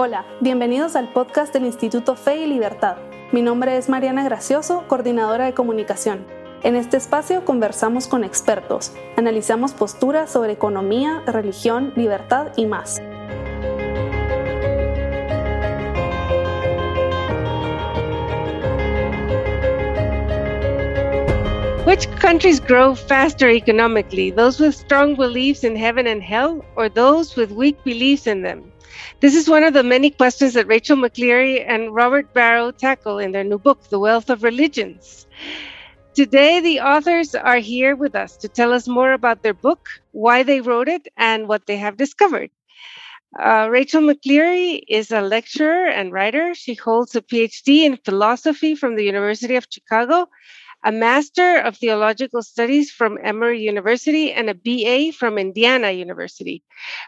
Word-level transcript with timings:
Hola, 0.00 0.24
bienvenidos 0.38 0.94
al 0.94 1.12
podcast 1.12 1.52
del 1.52 1.64
Instituto 1.64 2.14
Fe 2.14 2.36
y 2.36 2.46
Libertad. 2.46 2.98
Mi 3.32 3.42
nombre 3.42 3.76
es 3.76 3.88
Mariana 3.88 4.22
Gracioso, 4.22 4.84
coordinadora 4.86 5.46
de 5.46 5.54
comunicación. 5.54 6.24
En 6.62 6.76
este 6.76 6.96
espacio 6.96 7.44
conversamos 7.44 8.06
con 8.06 8.22
expertos, 8.22 8.92
analizamos 9.16 9.72
posturas 9.72 10.30
sobre 10.30 10.52
economía, 10.52 11.24
religión, 11.26 11.92
libertad 11.96 12.52
y 12.54 12.66
más. 12.66 13.02
Which 21.84 22.08
countries 22.20 22.60
grow 22.64 22.94
faster 22.94 23.48
economically, 23.48 24.30
those 24.30 24.62
with 24.62 24.76
strong 24.76 25.16
beliefs 25.16 25.64
in 25.64 25.74
heaven 25.74 26.06
and 26.06 26.22
hell, 26.22 26.64
or 26.76 26.88
those 26.88 27.34
with 27.36 27.50
weak 27.50 27.76
beliefs 27.84 28.28
in 28.28 28.44
them? 28.44 28.62
This 29.20 29.34
is 29.34 29.48
one 29.48 29.64
of 29.64 29.74
the 29.74 29.82
many 29.82 30.10
questions 30.10 30.54
that 30.54 30.66
Rachel 30.66 30.96
McCleary 30.96 31.64
and 31.66 31.94
Robert 31.94 32.32
Barro 32.34 32.76
tackle 32.76 33.18
in 33.18 33.32
their 33.32 33.44
new 33.44 33.58
book, 33.58 33.82
The 33.88 33.98
Wealth 33.98 34.30
of 34.30 34.42
Religions. 34.42 35.26
Today, 36.14 36.60
the 36.60 36.80
authors 36.80 37.34
are 37.34 37.58
here 37.58 37.94
with 37.94 38.14
us 38.14 38.36
to 38.38 38.48
tell 38.48 38.72
us 38.72 38.88
more 38.88 39.12
about 39.12 39.42
their 39.42 39.54
book, 39.54 39.88
why 40.12 40.42
they 40.42 40.60
wrote 40.60 40.88
it, 40.88 41.06
and 41.16 41.48
what 41.48 41.66
they 41.66 41.76
have 41.76 41.96
discovered. 41.96 42.50
Uh, 43.38 43.68
Rachel 43.70 44.02
McCleary 44.02 44.80
is 44.88 45.12
a 45.12 45.20
lecturer 45.20 45.86
and 45.86 46.12
writer. 46.12 46.54
She 46.54 46.74
holds 46.74 47.14
a 47.14 47.22
PhD 47.22 47.84
in 47.84 47.98
philosophy 47.98 48.74
from 48.74 48.96
the 48.96 49.04
University 49.04 49.56
of 49.56 49.66
Chicago 49.70 50.28
a 50.84 50.92
Master 50.92 51.58
of 51.58 51.76
Theological 51.76 52.42
Studies 52.42 52.90
from 52.90 53.18
Emory 53.22 53.60
University, 53.60 54.32
and 54.32 54.48
a 54.48 54.54
BA 54.54 55.12
from 55.12 55.38
Indiana 55.38 55.90
University. 55.90 56.62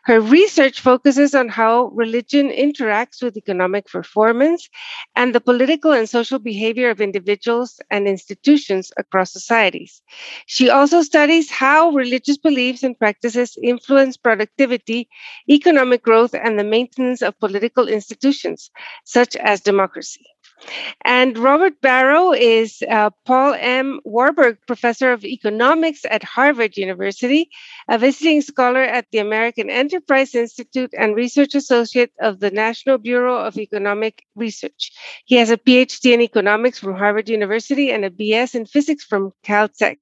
Her 0.05 0.20
research 0.20 0.80
focuses 0.80 1.34
on 1.34 1.48
how 1.48 1.87
religion 1.95 2.51
interacts 2.51 3.23
with 3.23 3.37
economic 3.37 3.87
performance 3.87 4.68
and 5.16 5.35
the 5.35 5.41
political 5.41 5.93
and 5.93 6.09
social 6.09 6.38
behavior 6.38 6.91
of 6.91 7.01
individuals 7.01 7.80
and 7.91 8.09
institutions 8.09 8.93
across 8.98 9.32
societies. 9.32 10.02
She 10.46 10.68
also 10.71 11.02
studies 11.02 11.51
how 11.51 11.91
religious 11.91 12.38
beliefs 12.38 12.82
and 12.82 12.98
practices 12.98 13.57
influence 13.63 14.16
productivity, 14.16 15.09
economic 15.48 16.02
growth, 16.02 16.35
and 16.35 16.59
the 16.59 16.65
maintenance 16.65 17.23
of 17.23 17.38
political 17.38 17.88
institutions, 17.88 18.71
such 19.04 19.37
as 19.37 19.60
democracy. 19.60 20.29
And 21.05 21.39
Robert 21.39 21.80
Barro 21.80 22.37
is 22.37 22.83
uh, 22.89 23.11
Paul 23.25 23.55
M. 23.59 24.01
Warburg 24.05 24.59
Professor 24.66 25.13
of 25.13 25.25
Economics 25.25 26.05
at 26.09 26.23
Harvard 26.23 26.77
University, 26.77 27.51
a 27.89 27.99
visiting 27.99 28.43
scholar 28.43 28.83
at 28.83 29.07
the 29.11 29.19
American 29.19 29.71
Enterprise 29.71 30.35
Institute, 30.35 30.93
and 30.97 31.16
research 31.16 31.55
associate 31.55 32.13
of 32.21 32.41
the 32.41 32.51
National 32.51 32.99
Bureau 32.99 33.37
of 33.37 33.57
Economic 33.57 34.25
Research. 34.37 34.93
He 35.25 35.37
has 35.37 35.51
a 35.51 35.57
PhD 35.57 36.13
in 36.13 36.21
economics 36.21 36.79
from 36.79 36.97
Harvard 36.97 37.29
University 37.29 37.91
and 37.91 38.05
a 38.05 38.11
BS 38.11 38.55
in 38.55 38.66
physics 38.66 39.05
from 39.05 39.33
Caltech. 39.45 39.99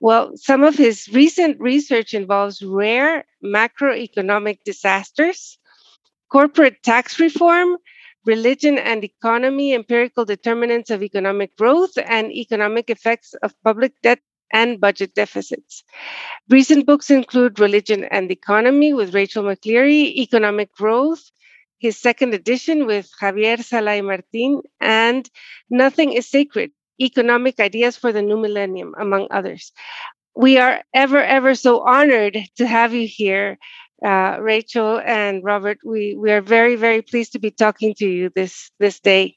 Well, 0.00 0.32
some 0.36 0.64
of 0.64 0.76
his 0.76 1.08
recent 1.12 1.60
research 1.60 2.14
involves 2.14 2.62
rare 2.62 3.24
macroeconomic 3.44 4.64
disasters, 4.64 5.58
corporate 6.30 6.82
tax 6.82 7.20
reform, 7.20 7.76
religion 8.26 8.78
and 8.78 9.04
economy, 9.04 9.74
empirical 9.74 10.24
determinants 10.24 10.90
of 10.90 11.02
economic 11.02 11.56
growth, 11.56 11.96
and 11.96 12.30
economic 12.32 12.90
effects 12.90 13.34
of 13.42 13.54
public 13.64 13.92
debt 14.02 14.20
and 14.52 14.80
budget 14.80 15.14
deficits. 15.14 15.84
Recent 16.48 16.86
books 16.86 17.10
include 17.10 17.60
Religion 17.60 18.04
and 18.04 18.30
Economy 18.30 18.92
with 18.92 19.14
Rachel 19.14 19.44
McCleary, 19.44 20.16
Economic 20.16 20.72
Growth, 20.74 21.30
his 21.78 21.96
second 21.96 22.34
edition 22.34 22.86
with 22.86 23.08
Xavier 23.18 23.56
Sala-i-Martin, 23.58 24.62
and 24.80 25.30
Nothing 25.70 26.12
is 26.12 26.28
Sacred 26.28 26.72
Economic 27.00 27.60
Ideas 27.60 27.96
for 27.96 28.12
the 28.12 28.22
New 28.22 28.36
Millennium, 28.36 28.94
among 28.98 29.28
others. 29.30 29.72
We 30.34 30.58
are 30.58 30.82
ever, 30.92 31.22
ever 31.22 31.54
so 31.54 31.80
honored 31.80 32.38
to 32.56 32.66
have 32.66 32.92
you 32.92 33.06
here 33.06 33.58
uh, 34.04 34.38
Rachel 34.40 35.00
and 35.04 35.44
Robert, 35.44 35.78
we, 35.84 36.14
we 36.14 36.30
are 36.32 36.40
very, 36.40 36.76
very 36.76 37.02
pleased 37.02 37.32
to 37.32 37.38
be 37.38 37.50
talking 37.50 37.94
to 37.94 38.06
you 38.06 38.30
this 38.34 38.70
this 38.78 39.00
day. 39.00 39.34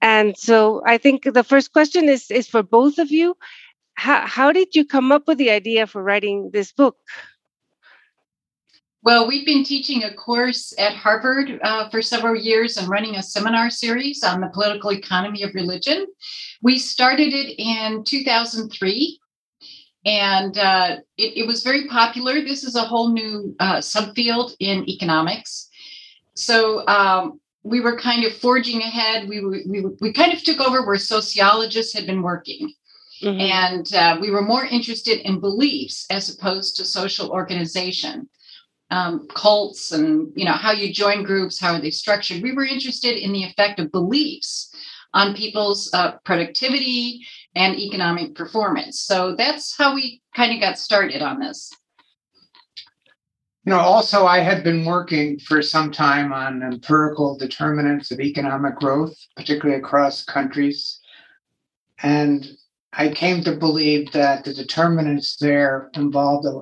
And 0.00 0.36
so 0.36 0.82
I 0.86 0.98
think 0.98 1.24
the 1.24 1.44
first 1.44 1.72
question 1.72 2.08
is 2.08 2.30
is 2.30 2.48
for 2.48 2.62
both 2.62 2.98
of 2.98 3.10
you. 3.10 3.36
How, 3.94 4.26
how 4.26 4.52
did 4.52 4.74
you 4.74 4.84
come 4.84 5.10
up 5.10 5.26
with 5.26 5.38
the 5.38 5.50
idea 5.50 5.86
for 5.86 6.02
writing 6.02 6.50
this 6.52 6.70
book? 6.70 6.96
Well, 9.02 9.28
we've 9.28 9.46
been 9.46 9.62
teaching 9.62 10.02
a 10.02 10.12
course 10.12 10.74
at 10.78 10.94
Harvard 10.94 11.60
uh, 11.62 11.88
for 11.90 12.02
several 12.02 12.34
years 12.34 12.76
and 12.76 12.88
running 12.88 13.14
a 13.14 13.22
seminar 13.22 13.70
series 13.70 14.24
on 14.24 14.40
the 14.40 14.48
political 14.48 14.90
economy 14.90 15.44
of 15.44 15.54
religion. 15.54 16.06
We 16.60 16.76
started 16.78 17.32
it 17.32 17.54
in 17.56 18.02
2003 18.02 19.20
and 20.06 20.56
uh, 20.56 20.96
it, 21.18 21.38
it, 21.38 21.46
was 21.46 21.64
very 21.64 21.88
popular. 21.88 22.40
This 22.40 22.62
is 22.62 22.76
a 22.76 22.82
whole 22.82 23.12
new 23.12 23.56
uh, 23.58 23.78
subfield 23.78 24.54
in 24.60 24.88
economics. 24.88 25.68
So 26.34 26.86
um, 26.86 27.40
we 27.64 27.80
were 27.80 27.98
kind 27.98 28.24
of 28.24 28.32
forging 28.32 28.82
ahead. 28.82 29.28
We, 29.28 29.44
we, 29.44 29.84
we 30.00 30.12
kind 30.12 30.32
of 30.32 30.42
took 30.44 30.60
over 30.60 30.86
where 30.86 30.96
sociologists 30.96 31.92
had 31.92 32.06
been 32.06 32.22
working. 32.22 32.72
Mm-hmm. 33.20 33.40
And 33.40 33.94
uh, 33.94 34.18
we 34.20 34.30
were 34.30 34.42
more 34.42 34.64
interested 34.64 35.26
in 35.26 35.40
beliefs 35.40 36.06
as 36.08 36.32
opposed 36.32 36.76
to 36.76 36.84
social 36.84 37.30
organization, 37.30 38.28
um, 38.90 39.26
cults, 39.34 39.90
and 39.90 40.30
you 40.36 40.44
know 40.44 40.52
how 40.52 40.70
you 40.70 40.92
join 40.92 41.22
groups, 41.24 41.58
how 41.58 41.72
are 41.72 41.80
they 41.80 41.90
structured. 41.90 42.42
We 42.42 42.52
were 42.52 42.66
interested 42.66 43.16
in 43.16 43.32
the 43.32 43.44
effect 43.44 43.80
of 43.80 43.90
beliefs 43.90 44.72
on 45.14 45.34
people's 45.34 45.90
uh, 45.94 46.18
productivity 46.24 47.26
and 47.56 47.74
economic 47.74 48.34
performance. 48.34 49.00
So 49.00 49.34
that's 49.34 49.76
how 49.76 49.94
we 49.94 50.20
kind 50.36 50.52
of 50.52 50.60
got 50.60 50.78
started 50.78 51.22
on 51.22 51.40
this. 51.40 51.72
You 53.64 53.72
know, 53.72 53.80
also, 53.80 54.26
I 54.26 54.40
had 54.40 54.62
been 54.62 54.84
working 54.84 55.40
for 55.40 55.60
some 55.62 55.90
time 55.90 56.32
on 56.32 56.62
empirical 56.62 57.36
determinants 57.36 58.12
of 58.12 58.20
economic 58.20 58.76
growth, 58.76 59.16
particularly 59.36 59.80
across 59.80 60.22
countries. 60.22 61.00
And 62.02 62.46
I 62.92 63.08
came 63.08 63.42
to 63.42 63.56
believe 63.56 64.12
that 64.12 64.44
the 64.44 64.54
determinants 64.54 65.36
there 65.36 65.90
involved 65.94 66.46
a 66.46 66.60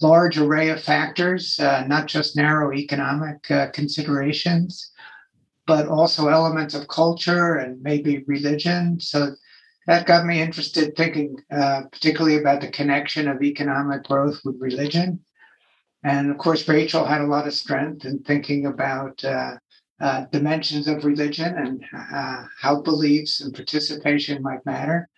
large 0.00 0.38
array 0.38 0.68
of 0.68 0.80
factors, 0.80 1.58
uh, 1.58 1.84
not 1.88 2.06
just 2.06 2.36
narrow 2.36 2.72
economic 2.72 3.50
uh, 3.50 3.70
considerations, 3.70 4.92
but 5.66 5.88
also 5.88 6.28
elements 6.28 6.74
of 6.74 6.86
culture 6.86 7.56
and 7.56 7.82
maybe 7.82 8.24
religion. 8.28 9.00
So 9.00 9.34
that 9.88 10.06
got 10.06 10.26
me 10.26 10.42
interested 10.42 10.94
thinking 10.96 11.34
uh, 11.50 11.80
particularly 11.90 12.36
about 12.36 12.60
the 12.60 12.68
connection 12.68 13.26
of 13.26 13.42
economic 13.42 14.04
growth 14.04 14.38
with 14.44 14.60
religion. 14.60 15.18
And 16.04 16.30
of 16.30 16.36
course, 16.36 16.68
Rachel 16.68 17.06
had 17.06 17.22
a 17.22 17.26
lot 17.26 17.46
of 17.46 17.54
strength 17.54 18.04
in 18.04 18.18
thinking 18.18 18.66
about 18.66 19.24
uh, 19.24 19.54
uh, 19.98 20.26
dimensions 20.30 20.88
of 20.88 21.06
religion 21.06 21.56
and 21.56 21.84
uh, 21.96 22.44
how 22.60 22.82
beliefs 22.82 23.40
and 23.40 23.54
participation 23.54 24.42
might 24.42 24.64
matter. 24.66 25.08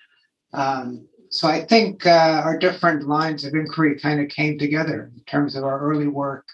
Um, 0.52 1.08
so 1.30 1.48
I 1.48 1.62
think 1.62 2.06
uh, 2.06 2.42
our 2.44 2.56
different 2.56 3.08
lines 3.08 3.44
of 3.44 3.54
inquiry 3.54 3.98
kind 3.98 4.20
of 4.20 4.28
came 4.28 4.56
together 4.56 5.10
in 5.16 5.24
terms 5.24 5.56
of 5.56 5.64
our 5.64 5.80
early 5.80 6.06
work, 6.06 6.46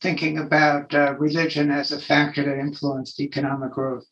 thinking 0.00 0.38
about 0.38 0.94
uh, 0.94 1.16
religion 1.18 1.72
as 1.72 1.90
a 1.90 2.00
factor 2.00 2.44
that 2.44 2.58
influenced 2.58 3.20
economic 3.20 3.72
growth. 3.72 4.06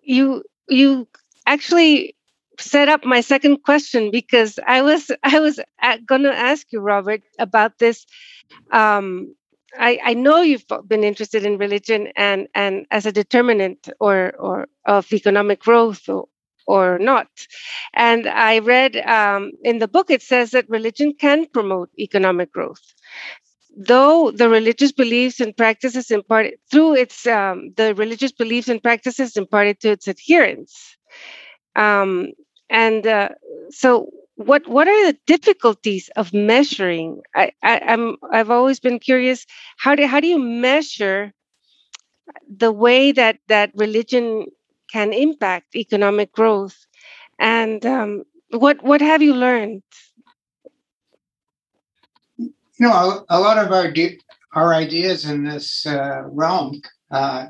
You 0.00 0.44
you 0.68 1.08
actually 1.48 2.16
set 2.60 2.88
up 2.88 3.04
my 3.04 3.20
second 3.20 3.62
question 3.64 4.10
because 4.10 4.58
I 4.66 4.82
was 4.82 5.10
I 5.22 5.40
was 5.40 5.60
going 6.06 6.24
to 6.24 6.34
ask 6.34 6.66
you, 6.72 6.80
Robert, 6.80 7.22
about 7.38 7.78
this. 7.78 8.06
Um, 8.72 9.34
I, 9.78 9.98
I 10.04 10.14
know 10.14 10.40
you've 10.42 10.66
been 10.88 11.04
interested 11.04 11.44
in 11.46 11.58
religion 11.58 12.08
and 12.16 12.48
and 12.54 12.86
as 12.90 13.06
a 13.06 13.12
determinant 13.12 13.88
or 14.00 14.34
or 14.38 14.68
of 14.86 15.12
economic 15.12 15.60
growth 15.60 16.08
or, 16.08 16.26
or 16.66 16.98
not. 16.98 17.28
And 17.94 18.26
I 18.26 18.60
read 18.60 18.96
um, 18.96 19.52
in 19.64 19.78
the 19.78 19.88
book 19.88 20.10
it 20.10 20.22
says 20.22 20.52
that 20.52 20.70
religion 20.70 21.14
can 21.18 21.46
promote 21.46 21.90
economic 21.98 22.52
growth 22.52 22.82
though 23.80 24.32
the 24.32 24.48
religious 24.48 24.92
beliefs 24.92 25.38
and 25.40 25.56
practices 25.56 26.10
imparted 26.10 26.54
through 26.70 26.96
its 26.96 27.26
um, 27.28 27.72
the 27.76 27.94
religious 27.94 28.32
beliefs 28.32 28.68
and 28.68 28.82
practices 28.82 29.36
imparted 29.36 29.78
to 29.80 29.90
its 29.90 30.08
adherents 30.08 30.97
um, 31.76 32.32
and 32.70 33.06
uh, 33.06 33.30
so, 33.70 34.10
what 34.36 34.66
what 34.68 34.88
are 34.88 35.06
the 35.06 35.18
difficulties 35.26 36.10
of 36.16 36.32
measuring? 36.32 37.22
I, 37.34 37.52
I, 37.62 37.80
I'm 37.80 38.16
I've 38.30 38.50
always 38.50 38.80
been 38.80 38.98
curious. 38.98 39.46
How 39.78 39.94
do 39.94 40.06
how 40.06 40.20
do 40.20 40.26
you 40.26 40.38
measure 40.38 41.32
the 42.48 42.72
way 42.72 43.12
that 43.12 43.38
that 43.48 43.70
religion 43.74 44.46
can 44.92 45.12
impact 45.12 45.74
economic 45.74 46.32
growth? 46.32 46.86
And 47.38 47.84
um, 47.86 48.24
what 48.50 48.82
what 48.82 49.00
have 49.00 49.22
you 49.22 49.34
learned? 49.34 49.82
You 52.36 52.52
know, 52.86 53.24
a, 53.28 53.38
a 53.38 53.40
lot 53.40 53.58
of 53.58 53.72
our 53.72 53.92
our 54.52 54.74
ideas 54.74 55.24
in 55.24 55.44
this 55.44 55.86
uh, 55.86 56.22
realm 56.26 56.80
uh, 57.10 57.46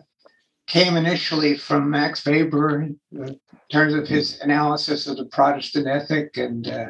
came 0.69 0.97
initially 0.97 1.57
from 1.57 1.91
Max 1.91 2.25
Weber 2.25 2.83
in 2.83 3.41
terms 3.73 3.95
of 3.95 4.07
his 4.07 4.39
analysis 4.41 5.07
of 5.07 5.17
the 5.17 5.25
Protestant 5.27 5.87
ethic 5.87 6.37
and 6.37 6.69
uh, 6.69 6.87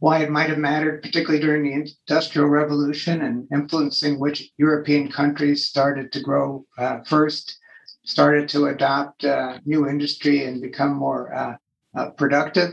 why 0.00 0.18
it 0.18 0.30
might 0.30 0.48
have 0.48 0.58
mattered, 0.58 1.02
particularly 1.02 1.40
during 1.40 1.62
the 1.62 1.90
Industrial 2.08 2.48
Revolution 2.48 3.22
and 3.22 3.46
influencing 3.52 4.18
which 4.18 4.50
European 4.58 5.10
countries 5.10 5.66
started 5.66 6.10
to 6.12 6.20
grow 6.20 6.64
uh, 6.78 7.00
first, 7.06 7.58
started 8.04 8.48
to 8.48 8.66
adopt 8.66 9.24
uh, 9.24 9.58
new 9.64 9.86
industry 9.86 10.44
and 10.44 10.60
become 10.60 10.94
more 10.94 11.32
uh, 11.34 11.56
uh, 11.96 12.10
productive. 12.10 12.70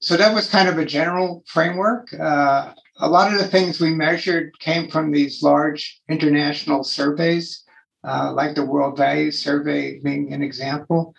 So 0.00 0.16
that 0.16 0.34
was 0.34 0.50
kind 0.50 0.68
of 0.68 0.78
a 0.78 0.84
general 0.84 1.44
framework. 1.46 2.12
Uh, 2.18 2.72
a 2.98 3.08
lot 3.08 3.32
of 3.32 3.38
the 3.38 3.46
things 3.48 3.80
we 3.80 3.90
measured 3.90 4.58
came 4.58 4.88
from 4.88 5.10
these 5.10 5.42
large 5.42 6.00
international 6.08 6.82
surveys, 6.84 7.63
uh, 8.06 8.32
like 8.34 8.54
the 8.54 8.64
World 8.64 8.96
Value 8.96 9.30
Survey 9.30 9.98
being 10.00 10.32
an 10.32 10.42
example, 10.42 11.14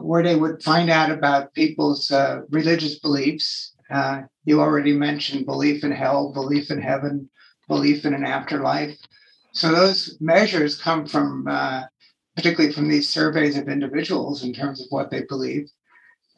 where 0.00 0.22
they 0.22 0.36
would 0.36 0.62
find 0.62 0.90
out 0.90 1.10
about 1.10 1.54
people's 1.54 2.10
religious 2.50 2.98
beliefs 2.98 3.72
uh, 3.92 4.22
you 4.46 4.60
already 4.60 4.94
mentioned 4.94 5.44
belief 5.44 5.84
in 5.84 5.90
hell, 5.90 6.32
belief 6.32 6.70
in 6.70 6.80
heaven, 6.80 7.28
belief 7.68 8.06
in 8.06 8.14
an 8.14 8.24
afterlife. 8.24 8.96
So 9.52 9.70
those 9.70 10.16
measures 10.18 10.80
come 10.80 11.06
from, 11.06 11.46
uh, 11.46 11.82
particularly 12.34 12.72
from 12.72 12.88
these 12.88 13.08
surveys 13.08 13.58
of 13.58 13.68
individuals 13.68 14.44
in 14.44 14.54
terms 14.54 14.80
of 14.80 14.86
what 14.88 15.10
they 15.10 15.24
believe. 15.24 15.68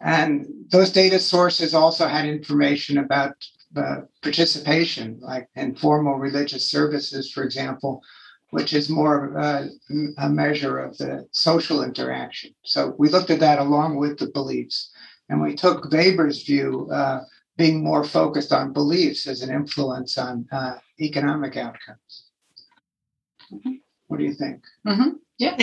And 0.01 0.47
those 0.71 0.91
data 0.91 1.21
sources 1.21 1.75
also 1.75 2.09
had 2.09 2.27
information 2.27 2.99
about 2.99 3.37
uh, 3.77 4.01
participation, 4.21 5.19
like 5.21 5.49
in 5.55 5.77
formal 5.77 6.17
religious 6.17 6.69
services, 6.69 7.31
for 7.31 7.45
example, 7.45 8.03
which 8.55 8.73
is 8.73 8.89
more 8.89 9.37
uh, 9.37 9.67
a 10.19 10.29
measure 10.29 10.79
of 10.79 10.97
the 10.99 11.27
social 11.33 11.83
interaction. 11.83 12.55
So 12.63 12.95
we 12.97 13.09
looked 13.09 13.31
at 13.31 13.41
that 13.41 13.59
along 13.59 13.97
with 13.97 14.17
the 14.21 14.29
beliefs. 14.29 14.93
And 15.29 15.43
we 15.43 15.57
took 15.57 15.91
Weber's 15.91 16.45
view 16.45 16.89
uh, 16.93 17.23
being 17.57 17.83
more 17.83 18.05
focused 18.05 18.53
on 18.53 18.73
beliefs 18.73 19.27
as 19.27 19.43
an 19.43 19.51
influence 19.53 20.17
on 20.17 20.47
uh, 20.53 20.75
economic 21.01 21.57
outcomes. 21.57 22.13
Mm-hmm. 23.53 23.83
What 24.07 24.19
do 24.19 24.25
you 24.25 24.35
think? 24.35 24.63
Mm-hmm. 24.87 25.19
Yeah. 25.39 25.57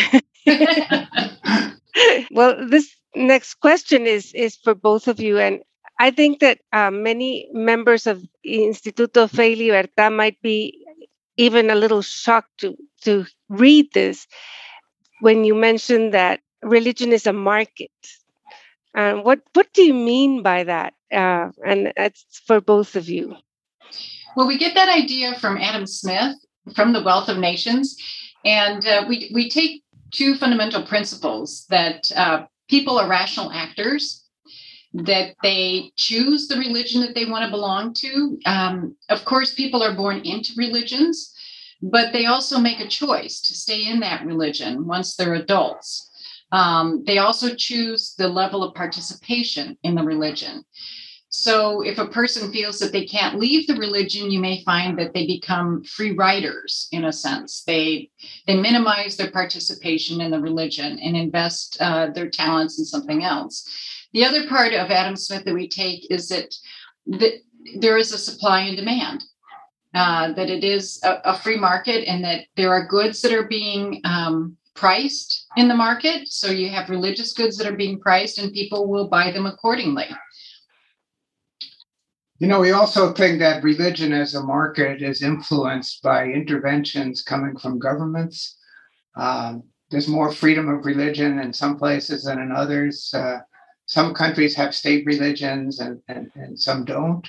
well, 2.31 2.67
this 2.67 2.93
next 3.15 3.53
question 3.61 4.05
is 4.05 4.33
is 4.33 4.57
for 4.57 4.75
both 4.75 5.07
of 5.07 5.21
you, 5.21 5.39
and 5.39 5.61
I 5.97 6.11
think 6.11 6.39
that 6.41 6.59
uh, 6.73 6.91
many 6.91 7.47
members 7.53 8.05
of 8.05 8.19
Instituto 8.45 9.29
Fe 9.29 9.55
y 9.55 9.63
Libertad 9.63 10.11
might 10.11 10.41
be 10.41 10.81
even 11.41 11.69
a 11.69 11.75
little 11.75 12.01
shocked 12.01 12.53
to 12.59 12.75
to 13.03 13.25
read 13.49 13.91
this 13.93 14.27
when 15.21 15.43
you 15.43 15.55
mention 15.55 16.11
that 16.11 16.39
religion 16.61 17.11
is 17.11 17.27
a 17.27 17.33
market. 17.33 17.91
And 18.93 19.23
what 19.25 19.39
what 19.53 19.67
do 19.73 19.81
you 19.83 19.93
mean 19.93 20.43
by 20.43 20.63
that? 20.63 20.93
uh, 21.11 21.51
and 21.65 21.93
it's 21.97 22.41
for 22.45 22.61
both 22.61 22.95
of 22.95 23.09
you. 23.09 23.35
Well, 24.35 24.47
we 24.47 24.57
get 24.57 24.75
that 24.75 24.89
idea 24.89 25.35
from 25.39 25.57
Adam 25.57 25.85
Smith 25.85 26.37
from 26.75 26.93
the 26.93 27.03
Wealth 27.03 27.27
of 27.27 27.37
Nations, 27.37 27.97
and 28.45 28.85
uh, 28.85 29.05
we 29.07 29.29
we 29.33 29.49
take 29.49 29.83
two 30.11 30.35
fundamental 30.35 30.83
principles 30.83 31.65
that 31.69 32.09
uh, 32.15 32.45
people 32.69 32.97
are 32.97 33.09
rational 33.09 33.51
actors, 33.51 34.20
that 34.93 35.35
they 35.41 35.91
choose 35.95 36.47
the 36.47 36.57
religion 36.57 37.01
that 37.01 37.15
they 37.15 37.25
want 37.25 37.45
to 37.45 37.51
belong 37.51 37.93
to. 37.93 38.39
Um, 38.45 38.95
of 39.09 39.23
course, 39.25 39.53
people 39.53 39.81
are 39.81 39.95
born 39.95 40.21
into 40.25 40.53
religions, 40.57 41.33
but 41.81 42.11
they 42.11 42.25
also 42.25 42.59
make 42.59 42.79
a 42.79 42.87
choice 42.87 43.41
to 43.41 43.53
stay 43.53 43.87
in 43.87 44.01
that 44.01 44.25
religion 44.25 44.85
once 44.85 45.15
they're 45.15 45.35
adults. 45.35 46.09
Um, 46.51 47.03
they 47.05 47.17
also 47.17 47.55
choose 47.55 48.13
the 48.17 48.27
level 48.27 48.63
of 48.63 48.75
participation 48.75 49.77
in 49.83 49.95
the 49.95 50.03
religion. 50.03 50.65
So, 51.33 51.81
if 51.81 51.97
a 51.97 52.09
person 52.09 52.51
feels 52.51 52.77
that 52.79 52.91
they 52.91 53.05
can't 53.05 53.39
leave 53.39 53.65
the 53.65 53.75
religion, 53.75 54.31
you 54.31 54.41
may 54.41 54.61
find 54.65 54.99
that 54.99 55.13
they 55.13 55.25
become 55.25 55.81
free 55.85 56.11
riders 56.11 56.89
in 56.91 57.05
a 57.05 57.13
sense. 57.13 57.63
They 57.63 58.09
they 58.47 58.59
minimize 58.59 59.15
their 59.15 59.31
participation 59.31 60.19
in 60.19 60.29
the 60.29 60.41
religion 60.41 60.99
and 60.99 61.15
invest 61.15 61.77
uh, 61.79 62.07
their 62.07 62.29
talents 62.29 62.79
in 62.79 62.83
something 62.83 63.23
else. 63.23 63.65
The 64.13 64.25
other 64.25 64.47
part 64.47 64.73
of 64.73 64.91
Adam 64.91 65.15
Smith 65.15 65.45
that 65.45 65.53
we 65.53 65.67
take 65.67 66.09
is 66.11 66.29
that, 66.29 66.53
there 67.75 67.97
is 67.97 68.11
a 68.11 68.17
supply 68.17 68.61
and 68.61 68.75
demand. 68.75 69.23
Uh, 69.93 70.31
that 70.33 70.49
it 70.49 70.63
is 70.63 70.99
a, 71.03 71.19
a, 71.25 71.37
free 71.37 71.57
market 71.57 72.07
and 72.07 72.23
that 72.23 72.45
there 72.55 72.71
are 72.71 72.87
goods 72.87 73.21
that 73.21 73.33
are 73.33 73.47
being 73.47 73.99
um, 74.05 74.55
priced 74.73 75.47
in 75.57 75.67
the 75.67 75.75
market. 75.75 76.29
So 76.29 76.49
you 76.49 76.69
have 76.69 76.89
religious 76.89 77.33
goods 77.33 77.57
that 77.57 77.67
are 77.67 77.75
being 77.75 77.99
priced 77.99 78.39
and 78.39 78.53
people 78.53 78.87
will 78.87 79.09
buy 79.09 79.31
them 79.31 79.45
accordingly. 79.45 80.05
You 82.39 82.47
know, 82.47 82.61
we 82.61 82.71
also 82.71 83.13
think 83.13 83.39
that 83.39 83.63
religion 83.63 84.13
as 84.13 84.33
a 84.33 84.41
market 84.41 85.01
is 85.01 85.21
influenced 85.21 86.01
by 86.01 86.25
interventions 86.25 87.21
coming 87.21 87.57
from 87.57 87.77
governments. 87.77 88.57
Um, 89.15 89.63
there's 89.91 90.07
more 90.07 90.31
freedom 90.31 90.69
of 90.69 90.85
religion 90.85 91.37
in 91.39 91.51
some 91.51 91.77
places 91.77 92.23
than 92.23 92.39
in 92.39 92.51
others. 92.51 93.13
Uh, 93.13 93.39
some 93.91 94.13
countries 94.13 94.55
have 94.55 94.73
state 94.73 95.05
religions 95.05 95.81
and, 95.81 96.01
and, 96.07 96.31
and 96.35 96.57
some 96.57 96.85
don't. 96.85 97.27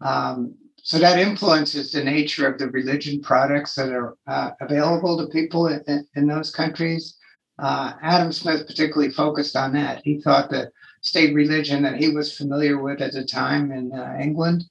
Um, 0.00 0.54
so 0.80 0.96
that 1.00 1.18
influences 1.18 1.90
the 1.90 2.04
nature 2.04 2.46
of 2.46 2.56
the 2.56 2.70
religion 2.70 3.20
products 3.20 3.74
that 3.74 3.90
are 3.90 4.16
uh, 4.28 4.50
available 4.60 5.18
to 5.18 5.26
people 5.32 5.66
in, 5.66 6.06
in 6.14 6.28
those 6.28 6.52
countries. 6.52 7.16
Uh, 7.58 7.94
Adam 8.00 8.30
Smith 8.30 8.64
particularly 8.64 9.10
focused 9.10 9.56
on 9.56 9.72
that. 9.72 10.00
He 10.04 10.20
thought 10.20 10.50
that 10.50 10.68
state 11.00 11.34
religion 11.34 11.82
that 11.82 11.96
he 11.96 12.10
was 12.10 12.36
familiar 12.36 12.80
with 12.80 13.02
at 13.02 13.12
the 13.12 13.24
time 13.24 13.72
in 13.72 13.92
uh, 13.92 14.18
England 14.22 14.62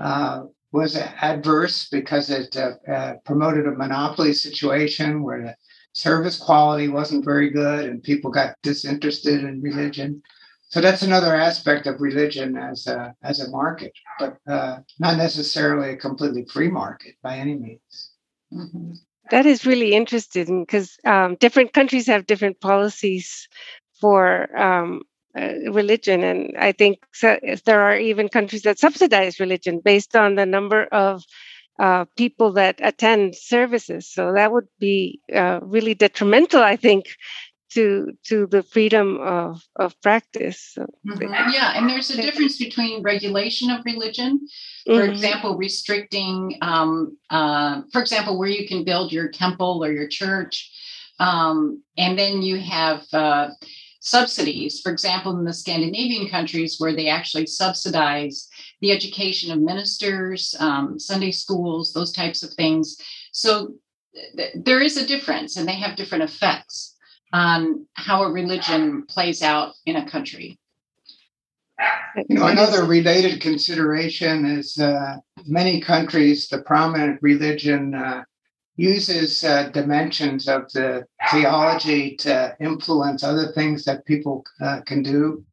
uh, 0.00 0.46
was 0.72 0.96
adverse 0.96 1.88
because 1.90 2.28
it 2.28 2.56
uh, 2.56 2.72
uh, 2.90 3.14
promoted 3.24 3.68
a 3.68 3.78
monopoly 3.84 4.32
situation 4.32 5.22
where 5.22 5.42
the 5.42 5.56
service 5.92 6.40
quality 6.40 6.88
wasn't 6.88 7.24
very 7.24 7.50
good 7.50 7.88
and 7.88 8.02
people 8.02 8.32
got 8.32 8.56
disinterested 8.64 9.44
in 9.44 9.62
religion. 9.62 10.20
So 10.72 10.80
that's 10.80 11.02
another 11.02 11.34
aspect 11.34 11.86
of 11.86 12.00
religion 12.00 12.56
as 12.56 12.86
a, 12.86 13.14
as 13.22 13.40
a 13.40 13.50
market, 13.50 13.92
but 14.18 14.38
uh, 14.48 14.78
not 14.98 15.18
necessarily 15.18 15.90
a 15.90 15.96
completely 15.96 16.46
free 16.46 16.70
market 16.70 17.16
by 17.22 17.36
any 17.36 17.56
means. 17.56 18.12
Mm-hmm. 18.50 18.92
That 19.30 19.44
is 19.44 19.66
really 19.66 19.92
interesting 19.92 20.64
because 20.64 20.96
um, 21.04 21.36
different 21.36 21.74
countries 21.74 22.06
have 22.06 22.24
different 22.24 22.58
policies 22.62 23.48
for 24.00 24.48
um, 24.58 25.02
uh, 25.38 25.70
religion. 25.70 26.24
And 26.24 26.56
I 26.58 26.72
think 26.72 27.00
so, 27.12 27.38
there 27.66 27.82
are 27.82 27.98
even 27.98 28.30
countries 28.30 28.62
that 28.62 28.78
subsidize 28.78 29.38
religion 29.40 29.82
based 29.84 30.16
on 30.16 30.36
the 30.36 30.46
number 30.46 30.84
of 30.84 31.22
uh, 31.78 32.06
people 32.16 32.50
that 32.52 32.80
attend 32.82 33.36
services. 33.36 34.08
So 34.08 34.32
that 34.32 34.52
would 34.52 34.68
be 34.78 35.20
uh, 35.34 35.60
really 35.62 35.92
detrimental, 35.92 36.62
I 36.62 36.76
think, 36.76 37.04
to 37.74 38.12
to 38.24 38.46
the 38.46 38.62
freedom 38.62 39.18
of 39.20 39.62
of 39.76 40.00
practice. 40.02 40.76
Mm-hmm. 41.06 41.32
Yeah, 41.52 41.72
and 41.76 41.88
there's 41.88 42.10
a 42.10 42.20
difference 42.20 42.58
between 42.58 43.02
regulation 43.02 43.70
of 43.70 43.84
religion, 43.84 44.46
for 44.86 44.92
mm-hmm. 44.92 45.12
example, 45.12 45.56
restricting, 45.56 46.58
um, 46.60 47.16
uh, 47.30 47.82
for 47.92 48.00
example, 48.00 48.38
where 48.38 48.48
you 48.48 48.66
can 48.68 48.84
build 48.84 49.12
your 49.12 49.28
temple 49.28 49.84
or 49.84 49.92
your 49.92 50.08
church, 50.08 50.70
um, 51.18 51.82
and 51.96 52.18
then 52.18 52.42
you 52.42 52.58
have 52.58 53.04
uh, 53.12 53.48
subsidies, 54.00 54.80
for 54.80 54.92
example, 54.92 55.36
in 55.38 55.44
the 55.44 55.52
Scandinavian 55.52 56.28
countries 56.28 56.76
where 56.78 56.94
they 56.94 57.08
actually 57.08 57.46
subsidize 57.46 58.48
the 58.80 58.90
education 58.90 59.52
of 59.52 59.60
ministers, 59.60 60.54
um, 60.58 60.98
Sunday 60.98 61.30
schools, 61.30 61.92
those 61.92 62.12
types 62.12 62.42
of 62.42 62.52
things. 62.54 62.96
So 63.32 63.74
th- 64.36 64.52
there 64.56 64.80
is 64.80 64.96
a 64.96 65.06
difference, 65.06 65.56
and 65.56 65.68
they 65.68 65.76
have 65.76 65.96
different 65.96 66.24
effects 66.24 66.91
on 67.32 67.86
how 67.94 68.24
a 68.24 68.30
religion 68.30 69.04
plays 69.06 69.42
out 69.42 69.74
in 69.86 69.96
a 69.96 70.08
country. 70.08 70.58
You 72.28 72.36
know, 72.36 72.46
another 72.46 72.84
related 72.84 73.40
consideration 73.40 74.44
is 74.44 74.78
uh, 74.78 75.16
many 75.46 75.80
countries, 75.80 76.48
the 76.48 76.62
prominent 76.62 77.18
religion 77.22 77.94
uh, 77.94 78.24
uses 78.76 79.42
uh, 79.44 79.70
dimensions 79.70 80.48
of 80.48 80.70
the 80.72 81.06
theology 81.30 82.16
to 82.16 82.54
influence 82.60 83.24
other 83.24 83.52
things 83.52 83.84
that 83.84 84.04
people 84.04 84.44
uh, 84.60 84.80
can 84.82 85.02
do. 85.02 85.44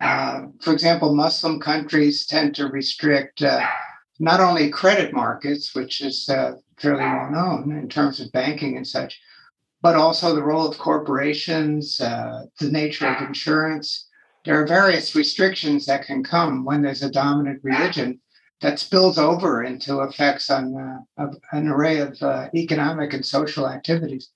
Uh, 0.00 0.46
for 0.60 0.72
example, 0.72 1.14
Muslim 1.14 1.60
countries 1.60 2.26
tend 2.26 2.54
to 2.54 2.66
restrict 2.68 3.42
uh, 3.42 3.66
not 4.18 4.40
only 4.40 4.70
credit 4.70 5.12
markets, 5.12 5.74
which 5.74 6.00
is 6.00 6.26
fairly 6.26 7.02
well 7.02 7.30
known 7.30 7.76
in 7.76 7.88
terms 7.88 8.20
of 8.20 8.32
banking 8.32 8.76
and 8.76 8.86
such, 8.86 9.20
but 9.84 9.96
also 9.96 10.34
the 10.34 10.42
role 10.42 10.66
of 10.66 10.78
corporations, 10.78 12.00
uh, 12.00 12.46
the 12.58 12.70
nature 12.70 13.06
of 13.06 13.20
insurance. 13.20 14.08
There 14.46 14.58
are 14.58 14.66
various 14.66 15.14
restrictions 15.14 15.84
that 15.84 16.06
can 16.06 16.24
come 16.24 16.64
when 16.64 16.80
there's 16.80 17.02
a 17.02 17.10
dominant 17.10 17.60
religion 17.62 18.18
that 18.62 18.78
spills 18.78 19.18
over 19.18 19.62
into 19.62 20.00
effects 20.00 20.48
on 20.48 21.04
uh, 21.18 21.26
an 21.52 21.68
array 21.68 21.98
of 21.98 22.20
uh, 22.22 22.48
economic 22.54 23.12
and 23.12 23.26
social 23.26 23.68
activities. 23.68 24.30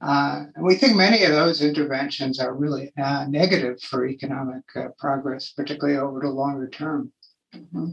Uh, 0.00 0.44
and 0.56 0.64
we 0.64 0.74
think 0.74 0.96
many 0.96 1.22
of 1.22 1.32
those 1.32 1.60
interventions 1.60 2.40
are 2.40 2.54
really 2.54 2.90
uh, 2.96 3.26
negative 3.28 3.82
for 3.82 4.06
economic 4.06 4.64
uh, 4.74 4.88
progress, 4.98 5.52
particularly 5.52 5.98
over 5.98 6.20
the 6.20 6.30
longer 6.30 6.66
term. 6.66 7.12
Mm-hmm. 7.54 7.90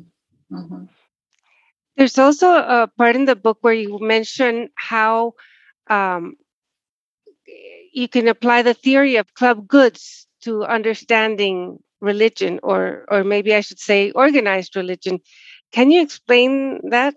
Mm-hmm. 0.50 0.86
There's 1.98 2.18
also 2.18 2.54
a 2.54 2.90
part 2.98 3.18
in 3.18 3.26
the 3.26 3.36
book 3.36 3.58
where 3.60 3.74
you 3.74 4.00
mention 4.00 4.70
how 4.76 5.34
um, 5.90 6.38
you 7.96 8.10
can 8.10 8.28
apply 8.28 8.62
the 8.62 8.74
theory 8.74 9.16
of 9.16 9.34
club 9.34 9.68
goods 9.68 10.28
to 10.42 10.66
understanding 10.66 11.80
religion, 12.02 12.60
or 12.62 13.06
or 13.08 13.24
maybe 13.24 13.56
I 13.56 13.62
should 13.62 13.80
say 13.80 14.12
organized 14.12 14.76
religion. 14.76 15.20
Can 15.72 15.92
you 15.92 16.02
explain 16.02 16.82
that? 16.90 17.16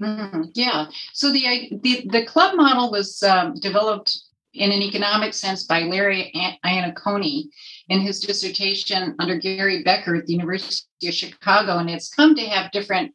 Mm-hmm. 0.00 0.42
Yeah. 0.54 0.86
So 1.12 1.32
the, 1.32 1.70
the 1.82 2.06
the 2.08 2.24
club 2.24 2.56
model 2.56 2.90
was 2.90 3.22
um, 3.22 3.54
developed 3.54 4.16
in 4.54 4.70
an 4.70 4.82
economic 4.82 5.34
sense 5.34 5.64
by 5.64 5.82
Larry 5.82 6.32
Iannaccone 6.64 7.44
in 7.88 8.00
his 8.00 8.20
dissertation 8.20 9.16
under 9.18 9.36
Gary 9.36 9.82
Becker 9.82 10.14
at 10.14 10.26
the 10.26 10.34
University 10.34 11.08
of 11.08 11.14
Chicago, 11.14 11.78
and 11.78 11.90
it's 11.90 12.08
come 12.08 12.34
to 12.36 12.42
have 12.42 12.70
different. 12.70 13.12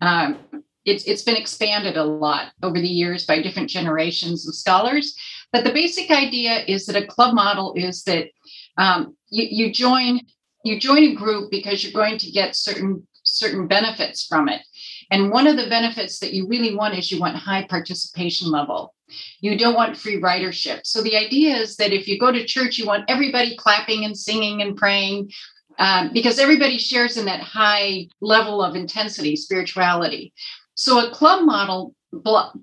Um, 0.00 0.38
it's 0.84 1.04
it's 1.04 1.22
been 1.22 1.36
expanded 1.36 1.96
a 1.96 2.04
lot 2.04 2.52
over 2.62 2.80
the 2.80 2.88
years 2.88 3.26
by 3.26 3.42
different 3.42 3.70
generations 3.70 4.46
of 4.48 4.54
scholars. 4.54 5.14
But 5.52 5.64
the 5.64 5.72
basic 5.72 6.10
idea 6.10 6.64
is 6.66 6.86
that 6.86 7.02
a 7.02 7.06
club 7.06 7.34
model 7.34 7.74
is 7.76 8.04
that 8.04 8.28
um, 8.76 9.16
you, 9.30 9.66
you 9.66 9.72
join 9.72 10.20
you 10.64 10.78
join 10.78 11.04
a 11.04 11.14
group 11.14 11.50
because 11.50 11.82
you're 11.82 11.92
going 11.92 12.18
to 12.18 12.30
get 12.30 12.56
certain 12.56 13.06
certain 13.24 13.66
benefits 13.66 14.26
from 14.26 14.48
it. 14.48 14.62
And 15.10 15.30
one 15.30 15.46
of 15.46 15.56
the 15.56 15.68
benefits 15.68 16.18
that 16.20 16.32
you 16.32 16.46
really 16.46 16.74
want 16.74 16.96
is 16.96 17.10
you 17.10 17.20
want 17.20 17.36
high 17.36 17.66
participation 17.68 18.50
level. 18.50 18.94
You 19.40 19.58
don't 19.58 19.74
want 19.74 19.96
free 19.96 20.20
ridership. 20.20 20.80
So 20.84 21.02
the 21.02 21.16
idea 21.16 21.56
is 21.56 21.76
that 21.76 21.92
if 21.92 22.06
you 22.06 22.18
go 22.18 22.30
to 22.30 22.44
church, 22.44 22.78
you 22.78 22.86
want 22.86 23.04
everybody 23.08 23.56
clapping 23.56 24.04
and 24.04 24.16
singing 24.16 24.62
and 24.62 24.76
praying 24.76 25.30
um, 25.78 26.10
because 26.12 26.38
everybody 26.38 26.78
shares 26.78 27.16
in 27.16 27.24
that 27.24 27.40
high 27.40 28.06
level 28.20 28.62
of 28.62 28.76
intensity, 28.76 29.34
spirituality. 29.34 30.32
So 30.74 31.06
a 31.06 31.10
club 31.10 31.44
model 31.44 31.94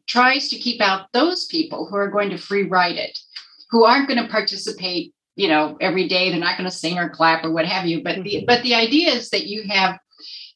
tries 0.08 0.50
to 0.50 0.58
keep 0.58 0.82
out 0.82 1.12
those 1.14 1.46
people 1.46 1.88
who 1.88 1.96
are 1.96 2.10
going 2.10 2.30
to 2.32 2.38
free 2.38 2.64
ride 2.64 2.98
it, 2.98 3.20
who 3.70 3.84
aren't 3.84 4.08
going 4.08 4.22
to 4.22 4.30
participate 4.30 5.14
you 5.36 5.48
know 5.48 5.78
every 5.80 6.08
day 6.08 6.32
they're 6.32 6.40
not 6.40 6.58
going 6.58 6.70
to 6.70 6.76
sing 6.76 6.98
or 6.98 7.10
clap 7.10 7.46
or 7.46 7.52
what 7.52 7.68
have 7.68 7.86
you 7.86 8.04
but 8.04 8.16
the 8.24 8.38
mm-hmm. 8.38 8.46
but 8.48 8.64
the 8.64 8.74
idea 8.74 9.12
is 9.12 9.30
that 9.30 9.46
you 9.46 9.68
have 9.70 10.00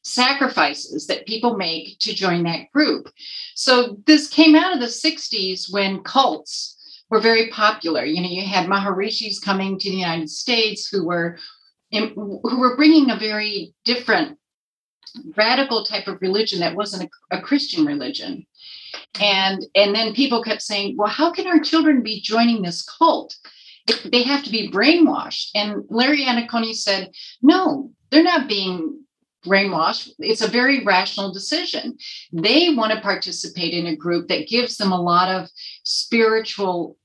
sacrifices 0.02 1.06
that 1.06 1.26
people 1.26 1.56
make 1.56 1.98
to 2.00 2.14
join 2.14 2.42
that 2.44 2.70
group. 2.72 3.08
So 3.54 3.98
this 4.06 4.28
came 4.28 4.54
out 4.54 4.74
of 4.74 4.80
the 4.80 4.86
60s 4.86 5.72
when 5.72 6.02
cults 6.02 7.04
were 7.08 7.20
very 7.20 7.48
popular. 7.50 8.04
You 8.04 8.20
know, 8.20 8.28
you 8.28 8.42
had 8.42 8.68
Maharishis 8.68 9.38
coming 9.38 9.78
to 9.78 9.90
the 9.90 9.96
United 9.96 10.30
States 10.30 10.88
who 10.88 11.06
were 11.06 11.38
who 11.92 12.58
were 12.58 12.74
bringing 12.74 13.10
a 13.10 13.16
very 13.16 13.74
different 13.84 14.38
radical 15.36 15.84
type 15.84 16.06
of 16.06 16.20
religion 16.22 16.60
that 16.60 16.76
wasn't 16.76 17.10
a, 17.30 17.38
a 17.38 17.40
Christian 17.40 17.84
religion. 17.84 18.46
And 19.20 19.64
and 19.74 19.94
then 19.94 20.14
people 20.14 20.42
kept 20.42 20.62
saying, 20.62 20.96
"Well, 20.96 21.08
how 21.08 21.32
can 21.32 21.46
our 21.46 21.60
children 21.60 22.02
be 22.02 22.20
joining 22.20 22.62
this 22.62 22.82
cult?" 22.82 23.36
they 24.04 24.22
have 24.22 24.44
to 24.44 24.50
be 24.50 24.70
brainwashed. 24.70 25.50
And 25.54 25.84
Larry 25.88 26.24
Iannaccone 26.24 26.74
said, 26.74 27.12
no, 27.40 27.90
they're 28.10 28.22
not 28.22 28.48
being 28.48 29.04
brainwashed. 29.44 30.10
It's 30.18 30.40
a 30.42 30.48
very 30.48 30.84
rational 30.84 31.32
decision. 31.32 31.96
They 32.32 32.74
want 32.74 32.92
to 32.92 33.00
participate 33.00 33.74
in 33.74 33.86
a 33.86 33.96
group 33.96 34.28
that 34.28 34.48
gives 34.48 34.76
them 34.76 34.92
a 34.92 35.00
lot 35.00 35.28
of 35.28 35.48
spiritual 35.84 36.96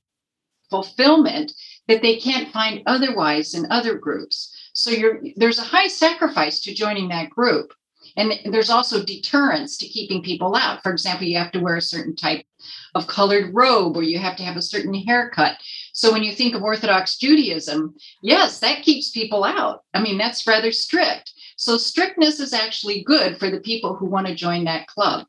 fulfillment 0.70 1.52
that 1.88 2.02
they 2.02 2.16
can't 2.16 2.52
find 2.52 2.82
otherwise 2.86 3.54
in 3.54 3.70
other 3.72 3.96
groups. 3.96 4.54
So 4.72 4.92
there's 5.36 5.58
a 5.58 5.64
high 5.64 5.88
sacrifice 5.88 6.60
to 6.60 6.74
joining 6.74 7.08
that 7.08 7.30
group. 7.30 7.72
And 8.16 8.32
there's 8.46 8.70
also 8.70 9.04
deterrence 9.04 9.76
to 9.78 9.86
keeping 9.86 10.22
people 10.22 10.54
out. 10.56 10.82
For 10.82 10.92
example, 10.92 11.26
you 11.26 11.38
have 11.38 11.52
to 11.52 11.60
wear 11.60 11.76
a 11.76 11.82
certain 11.82 12.16
type 12.16 12.44
of 12.94 13.06
colored 13.06 13.54
robe 13.54 13.96
or 13.96 14.02
you 14.02 14.18
have 14.18 14.36
to 14.36 14.42
have 14.42 14.56
a 14.56 14.62
certain 14.62 14.94
haircut. 14.94 15.56
So 15.92 16.12
when 16.12 16.22
you 16.22 16.32
think 16.32 16.54
of 16.54 16.62
Orthodox 16.62 17.16
Judaism, 17.16 17.94
yes, 18.22 18.60
that 18.60 18.82
keeps 18.82 19.10
people 19.10 19.44
out. 19.44 19.84
I 19.94 20.00
mean, 20.00 20.18
that's 20.18 20.46
rather 20.46 20.72
strict. 20.72 21.32
So 21.56 21.76
strictness 21.76 22.40
is 22.40 22.52
actually 22.52 23.02
good 23.02 23.38
for 23.38 23.50
the 23.50 23.60
people 23.60 23.94
who 23.94 24.06
want 24.06 24.26
to 24.26 24.34
join 24.34 24.64
that 24.64 24.86
club. 24.86 25.26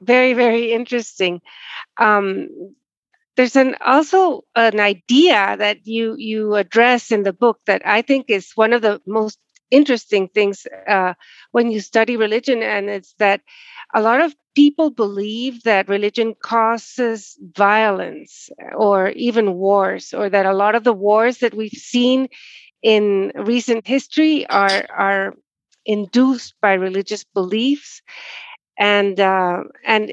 Very, 0.00 0.34
very 0.34 0.72
interesting. 0.72 1.40
Um, 1.98 2.48
there's 3.36 3.56
an 3.56 3.76
also 3.84 4.44
an 4.54 4.80
idea 4.80 5.56
that 5.58 5.86
you 5.86 6.16
you 6.16 6.54
address 6.54 7.12
in 7.12 7.22
the 7.22 7.32
book 7.32 7.60
that 7.66 7.82
I 7.84 8.02
think 8.02 8.26
is 8.28 8.52
one 8.54 8.72
of 8.72 8.82
the 8.82 9.00
most 9.06 9.38
interesting 9.70 10.28
things 10.28 10.66
uh, 10.88 11.14
when 11.52 11.70
you 11.70 11.80
study 11.80 12.16
religion, 12.16 12.62
and 12.62 12.88
it's 12.90 13.14
that 13.18 13.40
a 13.94 14.00
lot 14.02 14.20
of 14.20 14.34
people 14.54 14.90
believe 14.90 15.62
that 15.64 15.88
religion 15.88 16.34
causes 16.42 17.38
violence 17.56 18.48
or 18.76 19.10
even 19.10 19.54
wars, 19.54 20.14
or 20.14 20.28
that 20.30 20.46
a 20.46 20.54
lot 20.54 20.74
of 20.74 20.84
the 20.84 20.92
wars 20.92 21.38
that 21.38 21.54
we've 21.54 21.72
seen 21.72 22.28
in 22.82 23.32
recent 23.36 23.86
history 23.86 24.46
are 24.48 24.86
are 24.90 25.34
induced 25.86 26.54
by 26.62 26.74
religious 26.74 27.24
beliefs, 27.24 28.02
and 28.78 29.20
uh, 29.20 29.64
and 29.84 30.10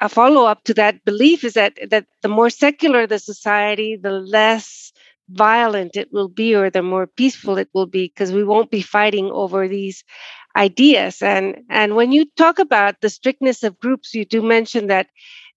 a 0.00 0.08
follow 0.08 0.44
up 0.46 0.64
to 0.64 0.74
that 0.74 1.04
belief 1.04 1.44
is 1.44 1.54
that 1.54 1.74
that 1.90 2.06
the 2.22 2.28
more 2.28 2.50
secular 2.50 3.06
the 3.06 3.18
society, 3.18 3.96
the 3.96 4.10
less 4.10 4.92
violent 5.28 5.96
it 5.96 6.12
will 6.12 6.28
be, 6.28 6.54
or 6.54 6.70
the 6.70 6.82
more 6.82 7.06
peaceful 7.06 7.58
it 7.58 7.68
will 7.74 7.86
be, 7.86 8.06
because 8.08 8.32
we 8.32 8.44
won't 8.44 8.70
be 8.70 8.82
fighting 8.82 9.30
over 9.30 9.68
these 9.68 10.04
ideas. 10.56 11.22
And 11.22 11.62
and 11.70 11.96
when 11.96 12.12
you 12.12 12.26
talk 12.36 12.58
about 12.58 13.00
the 13.00 13.10
strictness 13.10 13.62
of 13.62 13.78
groups, 13.80 14.14
you 14.14 14.24
do 14.24 14.42
mention 14.42 14.88
that 14.88 15.08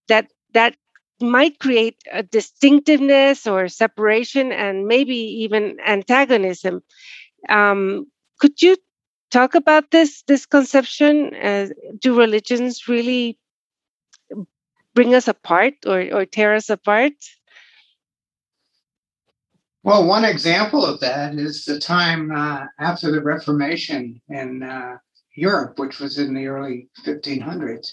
that 0.08 0.30
that 0.54 0.76
might 1.20 1.58
create 1.60 1.96
a 2.12 2.22
distinctiveness 2.22 3.46
or 3.46 3.68
separation 3.68 4.52
and 4.52 4.86
maybe 4.86 5.16
even 5.16 5.78
antagonism. 5.84 6.82
Um, 7.48 8.06
could 8.40 8.60
you 8.62 8.76
talk 9.30 9.54
about 9.54 9.90
this 9.90 10.22
this 10.24 10.46
conception? 10.46 11.34
Uh, 11.34 11.68
do 12.00 12.18
religions 12.18 12.88
really 12.88 13.38
bring 14.94 15.14
us 15.14 15.28
apart 15.28 15.74
or, 15.86 16.00
or 16.12 16.26
tear 16.26 16.54
us 16.54 16.68
apart? 16.68 17.14
Well, 19.84 20.06
one 20.06 20.24
example 20.24 20.84
of 20.84 21.00
that 21.00 21.34
is 21.34 21.64
the 21.64 21.78
time 21.78 22.32
uh, 22.32 22.66
after 22.78 23.12
the 23.12 23.22
Reformation 23.22 24.20
in 24.28 24.62
uh, 24.62 24.98
Europe, 25.36 25.78
which 25.78 26.00
was 26.00 26.18
in 26.18 26.34
the 26.34 26.48
early 26.48 26.88
1500s. 27.04 27.92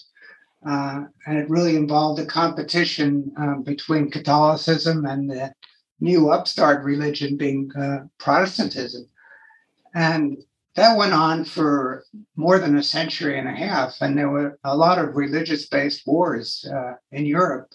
Uh, 0.68 1.04
and 1.26 1.38
it 1.38 1.48
really 1.48 1.76
involved 1.76 2.20
a 2.20 2.26
competition 2.26 3.32
um, 3.36 3.62
between 3.62 4.10
Catholicism 4.10 5.06
and 5.06 5.30
the 5.30 5.52
new 6.00 6.30
upstart 6.30 6.84
religion 6.84 7.36
being 7.36 7.70
uh, 7.76 8.00
Protestantism. 8.18 9.08
And 9.94 10.38
that 10.74 10.98
went 10.98 11.14
on 11.14 11.44
for 11.44 12.04
more 12.34 12.58
than 12.58 12.76
a 12.76 12.82
century 12.82 13.38
and 13.38 13.48
a 13.48 13.52
half. 13.52 13.96
And 14.00 14.18
there 14.18 14.28
were 14.28 14.58
a 14.64 14.76
lot 14.76 14.98
of 14.98 15.16
religious 15.16 15.66
based 15.66 16.06
wars 16.06 16.68
uh, 16.70 16.94
in 17.12 17.26
Europe. 17.26 17.72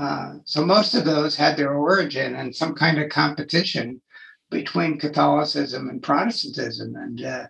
Uh, 0.00 0.34
so 0.44 0.64
most 0.64 0.94
of 0.94 1.04
those 1.04 1.36
had 1.36 1.56
their 1.56 1.74
origin 1.74 2.34
in 2.34 2.52
some 2.52 2.74
kind 2.74 2.98
of 2.98 3.10
competition 3.10 4.00
between 4.50 4.98
Catholicism 4.98 5.90
and 5.90 6.02
Protestantism. 6.02 6.96
And 6.96 7.24
uh, 7.24 7.46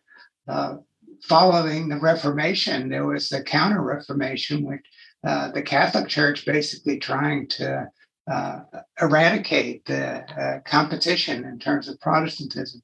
uh 0.48 0.76
following 1.22 1.88
the 1.88 2.00
Reformation, 2.00 2.88
there 2.88 3.06
was 3.06 3.28
the 3.28 3.42
Counter 3.42 3.82
Reformation, 3.82 4.64
which 4.64 4.84
uh, 5.22 5.52
the 5.52 5.62
Catholic 5.62 6.08
Church 6.08 6.44
basically 6.44 6.98
trying 6.98 7.46
to 7.46 7.88
uh, 8.30 8.60
eradicate 9.00 9.84
the 9.84 10.24
uh, 10.40 10.60
competition 10.64 11.44
in 11.44 11.58
terms 11.58 11.88
of 11.88 12.00
Protestantism. 12.00 12.82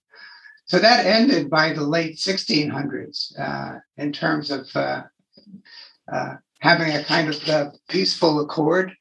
So 0.66 0.78
that 0.78 1.06
ended 1.06 1.49
by 1.49 1.73
the 1.73 1.82
late 1.82 2.16
1600s 2.16 3.38
uh, 3.38 3.78
in 3.96 4.12
terms 4.12 4.50
of 4.50 4.68
having 6.61 6.94
a 6.94 7.04
kind 7.04 7.28
of 7.28 7.75
peaceful 7.88 8.40
accord. 8.40 8.92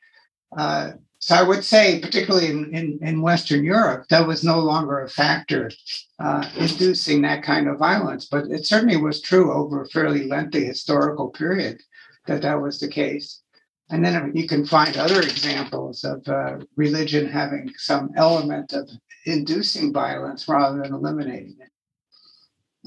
So 1.25 1.33
I 1.33 1.41
would 1.41 1.63
say, 1.63 1.99
particularly 1.99 2.47
in, 2.47 2.75
in, 2.75 2.99
in, 3.01 3.21
Western 3.21 3.63
Europe, 3.63 4.05
that 4.09 4.27
was 4.27 4.43
no 4.43 4.59
longer 4.59 4.99
a 4.99 5.09
factor 5.09 5.71
uh, 6.19 6.47
inducing 6.55 7.23
that 7.23 7.41
kind 7.41 7.67
of 7.67 7.79
violence. 7.79 8.25
But 8.25 8.45
it 8.51 8.67
certainly 8.67 8.97
was 8.97 9.21
true 9.21 9.51
over 9.51 9.81
a 9.81 9.87
fairly 9.87 10.27
lengthy 10.27 10.63
historical 10.65 11.29
period 11.29 11.81
that 12.27 12.43
that 12.43 12.61
was 12.61 12.79
the 12.79 12.87
case. 12.87 13.41
And 13.89 14.05
then 14.05 14.33
you 14.35 14.47
can 14.47 14.65
find 14.67 14.97
other 14.97 15.19
examples 15.21 16.03
of 16.03 16.27
uh, 16.27 16.57
religion 16.75 17.27
having 17.27 17.71
some 17.77 18.11
element 18.15 18.73
of 18.73 18.87
inducing 19.25 19.93
violence 19.93 20.47
rather 20.47 20.81
than 20.81 20.93
eliminating 20.93 21.57
it. 21.59 21.71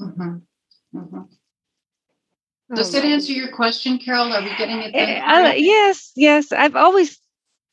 Mm-hmm. 0.01 0.97
Mm-hmm. 0.97 2.75
Does 2.75 2.91
that 2.91 3.03
answer 3.03 3.33
your 3.33 3.51
question, 3.51 3.97
Carol? 3.97 4.31
Are 4.31 4.41
we 4.41 4.55
getting 4.57 4.79
it? 4.79 4.95
Uh, 4.95 5.53
yes, 5.55 6.11
yes. 6.15 6.51
I've 6.51 6.75
always 6.75 7.19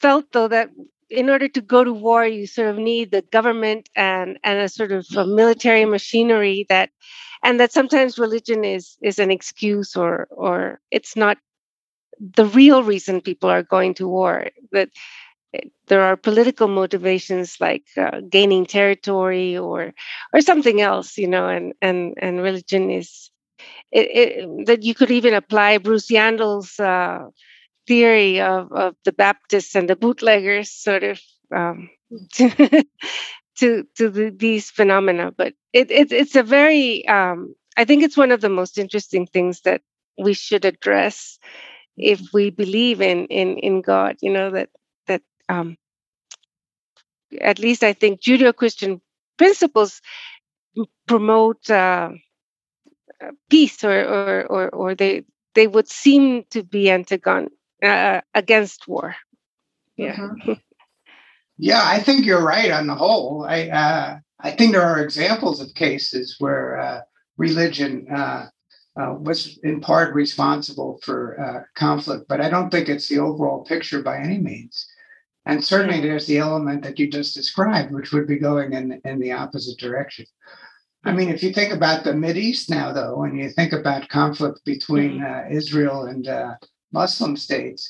felt 0.00 0.32
though 0.32 0.48
that 0.48 0.70
in 1.10 1.30
order 1.30 1.48
to 1.48 1.60
go 1.60 1.84
to 1.84 1.92
war, 1.92 2.26
you 2.26 2.46
sort 2.46 2.68
of 2.68 2.76
need 2.78 3.10
the 3.10 3.22
government 3.22 3.88
and 3.96 4.38
and 4.44 4.58
a 4.58 4.68
sort 4.68 4.92
of 4.92 5.06
a 5.16 5.26
military 5.26 5.84
machinery 5.84 6.66
that, 6.68 6.90
and 7.42 7.60
that 7.60 7.72
sometimes 7.72 8.18
religion 8.18 8.64
is 8.64 8.96
is 9.02 9.18
an 9.18 9.30
excuse 9.30 9.96
or 9.96 10.26
or 10.30 10.80
it's 10.90 11.16
not 11.16 11.38
the 12.20 12.46
real 12.46 12.82
reason 12.82 13.20
people 13.20 13.50
are 13.50 13.62
going 13.62 13.94
to 13.94 14.08
war. 14.08 14.48
That 14.72 14.90
there 15.88 16.02
are 16.02 16.16
political 16.16 16.68
motivations 16.68 17.56
like 17.60 17.84
uh, 17.96 18.20
gaining 18.28 18.66
territory 18.66 19.56
or 19.56 19.94
or 20.32 20.40
something 20.40 20.80
else, 20.80 21.16
you 21.18 21.28
know, 21.28 21.48
and 21.48 21.74
and 21.82 22.14
and 22.20 22.42
religion 22.42 22.90
is 22.90 23.30
it, 23.92 24.06
it, 24.46 24.66
that 24.66 24.82
you 24.82 24.94
could 24.94 25.10
even 25.10 25.34
apply 25.34 25.78
Bruce 25.78 26.10
Yandle's 26.10 26.78
uh, 26.80 27.26
theory 27.86 28.40
of, 28.40 28.72
of 28.72 28.96
the 29.04 29.12
Baptists 29.12 29.74
and 29.74 29.88
the 29.88 29.96
bootleggers 29.96 30.70
sort 30.70 31.02
of 31.04 31.20
um, 31.54 31.90
to 32.34 32.50
to, 33.58 33.86
to 33.96 34.10
the, 34.10 34.30
these 34.30 34.70
phenomena. 34.70 35.32
But 35.32 35.54
it, 35.72 35.90
it, 35.90 36.12
it's 36.12 36.36
a 36.36 36.42
very 36.42 37.06
um, 37.08 37.54
I 37.76 37.84
think 37.84 38.02
it's 38.02 38.16
one 38.16 38.32
of 38.32 38.40
the 38.40 38.48
most 38.48 38.78
interesting 38.78 39.26
things 39.26 39.62
that 39.62 39.82
we 40.18 40.34
should 40.34 40.64
address 40.64 41.38
if 41.96 42.20
we 42.32 42.50
believe 42.50 43.00
in 43.00 43.26
in 43.26 43.58
in 43.58 43.82
God. 43.82 44.16
You 44.20 44.32
know 44.32 44.50
that 44.50 44.70
that 45.06 45.22
um, 45.48 45.76
at 47.40 47.58
least 47.58 47.82
I 47.82 47.92
think 47.92 48.20
Judeo-Christian 48.20 49.00
principles 49.38 50.00
promote. 51.06 51.70
Uh, 51.70 52.10
uh, 53.18 53.30
peace 53.48 53.82
or, 53.82 53.98
or 54.04 54.46
or 54.46 54.68
or 54.68 54.94
they 54.94 55.24
they 55.54 55.66
would 55.66 55.88
seem 55.88 56.44
to 56.50 56.62
be 56.62 56.84
antagon 56.84 57.48
uh, 57.82 58.20
against 58.34 58.88
war. 58.88 59.16
Yeah. 59.96 60.16
Mm-hmm. 60.16 60.52
yeah 61.58 61.82
i 61.84 62.00
think 62.00 62.26
you're 62.26 62.44
right 62.44 62.70
on 62.70 62.86
the 62.86 62.94
whole. 62.94 63.46
I 63.48 63.68
uh, 63.68 64.18
i 64.40 64.50
think 64.50 64.72
there 64.72 64.82
are 64.82 65.02
examples 65.02 65.60
of 65.60 65.74
cases 65.74 66.36
where 66.38 66.78
uh, 66.78 67.00
religion 67.38 68.06
uh, 68.10 68.48
uh, 69.00 69.14
was 69.18 69.58
in 69.62 69.80
part 69.80 70.14
responsible 70.14 70.98
for 71.02 71.68
conflict 71.74 72.26
but 72.28 72.40
i 72.42 72.50
don't 72.50 72.70
think 72.70 72.88
it's 72.88 73.08
the 73.08 73.18
overall 73.18 73.64
picture 73.64 74.02
by 74.02 74.18
any 74.18 74.38
means. 74.38 74.86
And 75.48 75.64
certainly 75.64 76.00
there's 76.00 76.26
the 76.26 76.38
element 76.38 76.82
that 76.82 76.98
you 76.98 77.08
just 77.08 77.34
described 77.34 77.92
which 77.92 78.12
would 78.12 78.26
be 78.26 78.38
going 78.38 78.72
in 78.72 79.00
in 79.04 79.20
the 79.20 79.32
opposite 79.32 79.78
direction. 79.78 80.26
I 81.06 81.12
mean, 81.12 81.28
if 81.28 81.40
you 81.40 81.52
think 81.52 81.72
about 81.72 82.02
the 82.02 82.12
Mid 82.14 82.36
East 82.36 82.68
now, 82.68 82.92
though, 82.92 83.22
and 83.22 83.38
you 83.38 83.48
think 83.48 83.72
about 83.72 84.08
conflict 84.08 84.64
between 84.64 85.20
mm-hmm. 85.20 85.54
uh, 85.54 85.56
Israel 85.56 86.06
and 86.06 86.26
uh, 86.26 86.54
Muslim 86.96 87.36
states, 87.36 87.82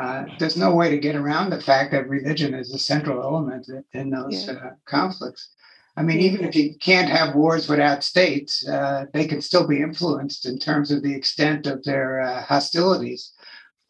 uh, 0.00 0.24
there's 0.38 0.56
no 0.56 0.74
way 0.74 0.88
to 0.90 0.98
get 1.06 1.16
around 1.16 1.50
the 1.50 1.60
fact 1.60 1.92
that 1.92 2.08
religion 2.08 2.52
is 2.54 2.72
a 2.72 2.78
central 2.78 3.22
element 3.22 3.64
in 3.92 4.10
those 4.10 4.46
yeah. 4.46 4.54
Uh, 4.54 4.70
conflicts. 4.86 5.50
I 5.96 6.02
mean, 6.02 6.20
even 6.20 6.44
if 6.44 6.54
you 6.54 6.74
can't 6.88 7.10
have 7.10 7.34
wars 7.34 7.68
without 7.68 8.04
states, 8.04 8.66
uh, 8.66 9.06
they 9.12 9.26
can 9.26 9.40
still 9.40 9.66
be 9.66 9.82
influenced 9.88 10.46
in 10.46 10.58
terms 10.58 10.90
of 10.90 11.02
the 11.02 11.14
extent 11.14 11.66
of 11.66 11.82
their 11.84 12.20
uh, 12.20 12.42
hostilities 12.42 13.32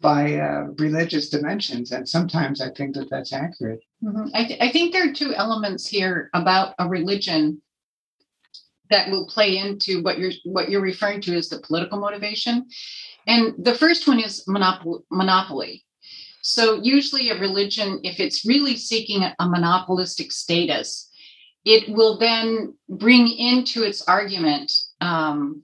by 0.00 0.22
religious 0.78 1.28
dimensions. 1.28 1.92
And 1.92 2.08
sometimes 2.08 2.62
I 2.62 2.70
think 2.70 2.94
that 2.94 3.10
that's 3.10 3.34
accurate. 3.34 3.82
Mm-hmm. 4.02 4.28
I, 4.34 4.44
th- 4.44 4.60
I 4.66 4.70
think 4.72 4.92
there 4.92 5.06
are 5.08 5.12
two 5.12 5.34
elements 5.34 5.86
here 5.86 6.30
about 6.32 6.74
a 6.78 6.88
religion 6.88 7.60
that 8.90 9.10
will 9.10 9.26
play 9.26 9.56
into 9.56 10.02
what 10.02 10.18
you're 10.18 10.32
what 10.44 10.68
you're 10.68 10.80
referring 10.80 11.20
to 11.22 11.36
as 11.36 11.48
the 11.48 11.60
political 11.60 11.98
motivation. 11.98 12.66
And 13.30 13.54
the 13.64 13.76
first 13.76 14.08
one 14.08 14.18
is 14.18 14.44
monopol- 14.48 15.04
monopoly. 15.08 15.84
So 16.42 16.82
usually 16.82 17.30
a 17.30 17.38
religion, 17.38 18.00
if 18.02 18.18
it's 18.18 18.44
really 18.44 18.76
seeking 18.76 19.22
a 19.22 19.48
monopolistic 19.48 20.32
status, 20.32 21.08
it 21.64 21.88
will 21.88 22.18
then 22.18 22.74
bring 22.88 23.28
into 23.28 23.84
its 23.84 24.02
argument 24.02 24.72
um, 25.00 25.62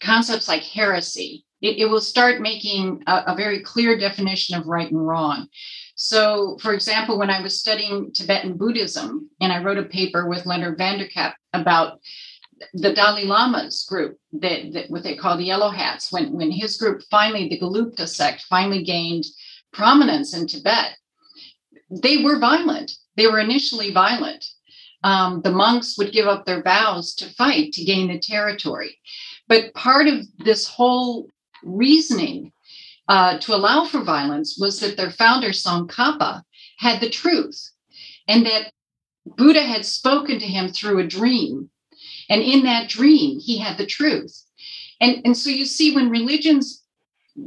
concepts 0.00 0.48
like 0.48 0.64
heresy. 0.64 1.44
It, 1.60 1.78
it 1.78 1.86
will 1.86 2.00
start 2.00 2.40
making 2.40 3.04
a, 3.06 3.22
a 3.28 3.36
very 3.36 3.60
clear 3.60 3.96
definition 3.96 4.58
of 4.58 4.66
right 4.66 4.90
and 4.90 5.06
wrong. 5.06 5.46
So, 5.94 6.58
for 6.60 6.72
example, 6.72 7.20
when 7.20 7.30
I 7.30 7.40
was 7.40 7.60
studying 7.60 8.12
Tibetan 8.12 8.56
Buddhism 8.56 9.30
and 9.40 9.52
I 9.52 9.62
wrote 9.62 9.78
a 9.78 9.84
paper 9.84 10.28
with 10.28 10.46
Leonard 10.46 10.76
van 10.76 10.98
der 10.98 11.06
Kuijp 11.06 11.34
about 11.52 12.00
the 12.74 12.92
Dalai 12.92 13.24
Lama's 13.24 13.84
group, 13.84 14.18
that, 14.32 14.72
that, 14.72 14.90
what 14.90 15.02
they 15.02 15.16
call 15.16 15.36
the 15.36 15.44
Yellow 15.44 15.70
Hats, 15.70 16.12
when, 16.12 16.32
when 16.32 16.50
his 16.50 16.76
group 16.76 17.02
finally, 17.10 17.48
the 17.48 17.58
Gelugpa 17.58 18.06
sect, 18.06 18.42
finally 18.48 18.82
gained 18.82 19.24
prominence 19.72 20.34
in 20.34 20.46
Tibet, 20.46 20.96
they 21.90 22.22
were 22.22 22.38
violent. 22.38 22.92
They 23.16 23.26
were 23.26 23.40
initially 23.40 23.92
violent. 23.92 24.44
Um, 25.04 25.42
the 25.42 25.50
monks 25.50 25.98
would 25.98 26.12
give 26.12 26.26
up 26.26 26.46
their 26.46 26.62
vows 26.62 27.14
to 27.16 27.28
fight 27.34 27.72
to 27.72 27.84
gain 27.84 28.08
the 28.08 28.18
territory. 28.18 28.98
But 29.48 29.74
part 29.74 30.06
of 30.06 30.26
this 30.38 30.66
whole 30.66 31.28
reasoning 31.64 32.52
uh, 33.08 33.38
to 33.38 33.54
allow 33.54 33.84
for 33.84 34.02
violence 34.02 34.56
was 34.58 34.80
that 34.80 34.96
their 34.96 35.10
founder, 35.10 35.50
Tsongkhapa, 35.50 36.42
had 36.78 37.00
the 37.00 37.10
truth 37.10 37.70
and 38.28 38.46
that 38.46 38.72
Buddha 39.26 39.62
had 39.62 39.84
spoken 39.84 40.38
to 40.38 40.46
him 40.46 40.68
through 40.68 41.00
a 41.00 41.06
dream. 41.06 41.70
And 42.32 42.42
in 42.42 42.62
that 42.62 42.88
dream, 42.88 43.38
he 43.40 43.58
had 43.58 43.76
the 43.76 43.84
truth. 43.84 44.42
And, 45.02 45.20
and 45.26 45.36
so 45.36 45.50
you 45.50 45.66
see, 45.66 45.94
when 45.94 46.08
religions 46.08 46.82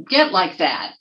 get 0.08 0.30
like 0.30 0.58
that, 0.58 0.92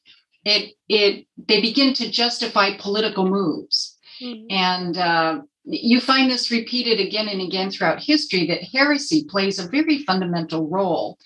it, 0.44 0.74
it 0.90 1.28
they 1.38 1.62
begin 1.62 1.94
to 1.96 2.10
justify 2.10 2.78
political 2.80 3.30
moves. 3.30 3.96
Mm-hmm. 4.20 4.46
And 4.50 4.98
uh, 4.98 5.42
you 5.66 6.02
find 6.02 6.32
this 6.32 6.50
repeated 6.50 7.00
again 7.00 7.28
and 7.28 7.42
again 7.42 7.70
throughout 7.70 8.02
history 8.02 8.48
that 8.48 8.64
heresy 8.64 9.24
plays 9.30 9.60
a 9.60 9.70
very 9.70 10.00
fundamental 10.00 10.68
role 10.68 11.20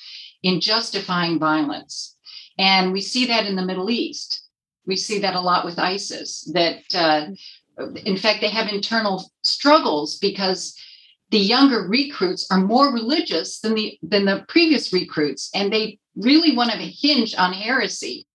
in 0.43 0.59
justifying 0.59 1.39
violence. 1.39 2.17
And 2.57 2.91
we 2.91 2.99
see 2.99 3.25
that 3.27 3.45
in 3.45 3.55
the 3.55 3.65
Middle 3.65 3.89
East. 3.89 4.49
We 4.85 4.97
see 4.97 5.19
that 5.19 5.35
a 5.35 5.39
lot 5.39 5.63
with 5.63 5.79
ISIS, 5.79 6.51
that 6.53 6.81
uh, 6.93 7.27
in 8.03 8.17
fact, 8.17 8.41
they 8.41 8.49
have 8.49 8.67
internal 8.67 9.31
struggles 9.43 10.17
because 10.17 10.75
the 11.31 11.39
younger 11.39 11.81
recruits 11.87 12.47
are 12.51 12.59
more 12.59 12.93
religious 12.93 13.59
than 13.59 13.75
the 13.75 13.97
than 14.01 14.25
the 14.25 14.45
previous 14.47 14.91
recruits 14.93 15.49
and 15.53 15.71
they 15.71 15.99
really 16.15 16.55
want 16.55 16.71
to 16.71 16.77
hinge 16.77 17.35
on 17.35 17.53
heresy 17.53 18.25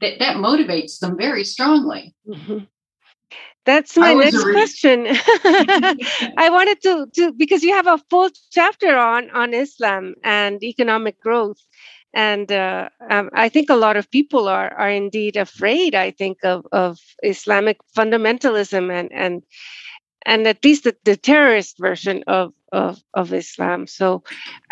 that 0.00 0.18
that 0.18 0.36
motivates 0.36 0.98
them 0.98 1.16
very 1.16 1.44
strongly 1.44 2.14
mm-hmm. 2.26 2.64
That's 3.68 3.98
my 3.98 4.14
next 4.14 4.42
question. 4.44 5.06
I 6.38 6.48
wanted 6.50 6.80
to, 6.84 7.06
to 7.16 7.32
because 7.32 7.62
you 7.62 7.74
have 7.74 7.86
a 7.86 7.98
full 8.08 8.30
chapter 8.50 8.96
on 8.96 9.28
on 9.28 9.52
Islam 9.52 10.14
and 10.24 10.62
economic 10.64 11.20
growth, 11.20 11.58
and 12.14 12.50
uh, 12.50 12.88
um, 13.10 13.28
I 13.34 13.50
think 13.50 13.68
a 13.68 13.76
lot 13.76 13.98
of 13.98 14.10
people 14.10 14.48
are 14.48 14.72
are 14.72 14.88
indeed 14.88 15.36
afraid. 15.36 15.94
I 15.94 16.12
think 16.12 16.38
of 16.44 16.66
of 16.72 16.98
Islamic 17.22 17.76
fundamentalism 17.94 18.90
and 18.90 19.12
and 19.12 19.42
and 20.26 20.46
at 20.46 20.64
least 20.64 20.84
the, 20.84 20.96
the 21.04 21.16
terrorist 21.16 21.78
version 21.78 22.24
of, 22.26 22.52
of 22.72 23.02
of 23.14 23.32
Islam. 23.32 23.86
So, 23.86 24.22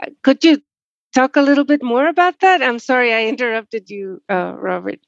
uh, 0.02 0.10
could 0.22 0.44
you 0.44 0.62
talk 1.14 1.36
a 1.36 1.42
little 1.42 1.64
bit 1.64 1.82
more 1.82 2.08
about 2.08 2.40
that? 2.40 2.62
I'm 2.62 2.78
sorry 2.78 3.12
I 3.12 3.26
interrupted 3.32 3.90
you, 3.90 4.22
uh, 4.28 4.54
Robert. 4.56 5.00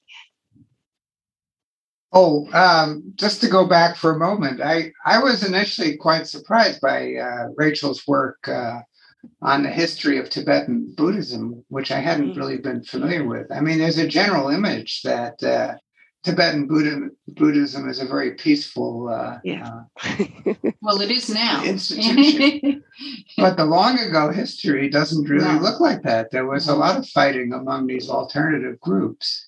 Oh, 2.10 2.48
um, 2.52 3.12
just 3.16 3.42
to 3.42 3.48
go 3.48 3.66
back 3.66 3.96
for 3.96 4.12
a 4.12 4.18
moment, 4.18 4.62
I, 4.62 4.92
I 5.04 5.22
was 5.22 5.44
initially 5.44 5.96
quite 5.98 6.26
surprised 6.26 6.80
by 6.80 7.14
uh, 7.16 7.48
Rachel's 7.54 8.06
work 8.06 8.48
uh, 8.48 8.80
on 9.42 9.62
the 9.62 9.68
history 9.68 10.18
of 10.18 10.30
Tibetan 10.30 10.94
Buddhism, 10.96 11.64
which 11.68 11.90
I 11.90 12.00
hadn't 12.00 12.30
mm-hmm. 12.30 12.40
really 12.40 12.58
been 12.58 12.82
familiar 12.82 13.26
with. 13.26 13.52
I 13.52 13.60
mean, 13.60 13.78
there's 13.78 13.98
a 13.98 14.08
general 14.08 14.48
image 14.48 15.02
that 15.02 15.42
uh, 15.42 15.74
Tibetan 16.24 16.66
Buddha, 16.66 17.08
Buddhism 17.28 17.88
is 17.88 18.00
a 18.00 18.06
very 18.06 18.32
peaceful. 18.32 19.08
Uh, 19.08 19.38
yeah. 19.44 19.82
Uh, 20.02 20.24
well, 20.82 21.00
it 21.00 21.10
is 21.10 21.28
now. 21.28 21.64
Institution. 21.64 22.82
but 23.36 23.56
the 23.56 23.64
long 23.64 23.98
ago 23.98 24.30
history 24.30 24.88
doesn't 24.88 25.28
really 25.28 25.44
no. 25.44 25.60
look 25.60 25.80
like 25.80 26.02
that. 26.02 26.30
There 26.30 26.46
was 26.46 26.68
a 26.68 26.74
lot 26.74 26.98
of 26.98 27.08
fighting 27.08 27.52
among 27.52 27.86
these 27.86 28.10
alternative 28.10 28.80
groups, 28.80 29.46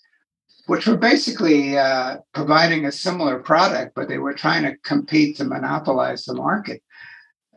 which 0.67 0.87
were 0.87 0.97
basically 0.97 1.77
uh, 1.77 2.19
providing 2.33 2.87
a 2.87 2.93
similar 2.93 3.41
product, 3.41 3.95
but 3.97 4.09
they 4.09 4.19
were 4.19 4.35
trying 4.35 4.63
to 4.63 4.77
compete 4.79 5.37
to 5.39 5.45
monopolize 5.45 6.25
the 6.25 6.35
market. 6.35 6.83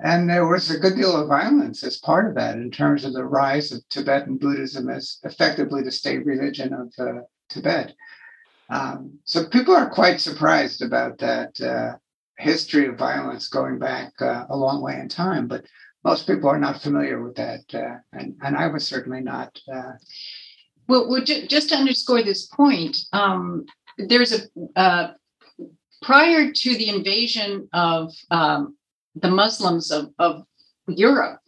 And 0.03 0.27
there 0.29 0.47
was 0.47 0.69
a 0.71 0.79
good 0.79 0.95
deal 0.95 1.15
of 1.15 1.29
violence 1.29 1.83
as 1.83 1.97
part 1.97 2.27
of 2.27 2.35
that 2.35 2.57
in 2.57 2.71
terms 2.71 3.05
of 3.05 3.13
the 3.13 3.23
rise 3.23 3.71
of 3.71 3.87
Tibetan 3.89 4.37
Buddhism 4.37 4.89
as 4.89 5.19
effectively 5.23 5.83
the 5.83 5.91
state 5.91 6.25
religion 6.25 6.73
of 6.73 6.91
uh, 6.97 7.21
Tibet. 7.47 7.93
Um, 8.69 9.19
so 9.25 9.45
people 9.45 9.75
are 9.75 9.89
quite 9.89 10.21
surprised 10.21 10.81
about 10.81 11.17
that 11.19 11.59
uh, 11.61 11.97
history 12.37 12.87
of 12.87 12.97
violence 12.97 13.47
going 13.47 13.79
back 13.79 14.13
uh, 14.21 14.45
a 14.49 14.57
long 14.57 14.81
way 14.81 14.99
in 14.99 15.09
time. 15.09 15.47
But 15.47 15.65
most 16.03 16.27
people 16.27 16.49
are 16.49 16.59
not 16.59 16.81
familiar 16.81 17.21
with 17.23 17.35
that, 17.35 17.63
uh, 17.73 17.97
and, 18.11 18.35
and 18.41 18.57
I 18.57 18.67
was 18.67 18.85
certainly 18.85 19.21
not. 19.21 19.57
Uh, 19.71 19.93
well, 20.87 21.09
well 21.09 21.23
ju- 21.23 21.47
just 21.47 21.69
to 21.69 21.75
underscore 21.75 22.23
this 22.23 22.45
point, 22.47 22.97
um, 23.13 23.65
there's 23.97 24.33
a 24.33 24.79
uh, 24.79 25.13
prior 26.01 26.51
to 26.51 26.77
the 26.77 26.89
invasion 26.89 27.69
of 27.73 28.13
um, 28.31 28.75
the 29.15 29.29
Muslims 29.29 29.91
of, 29.91 30.09
of 30.19 30.43
Europe, 30.87 31.39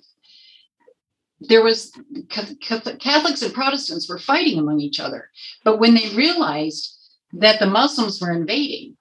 there 1.42 1.64
was 1.64 1.92
Catholics 2.30 3.42
and 3.42 3.54
Protestants 3.54 4.10
were 4.10 4.18
fighting 4.18 4.58
among 4.58 4.80
each 4.80 5.00
other. 5.00 5.30
But 5.64 5.80
when 5.80 5.94
they 5.94 6.10
realized 6.16 6.98
that 7.40 7.60
the 7.60 7.66
Muslims 7.66 8.22
were 8.22 8.32
invading, 8.32 8.96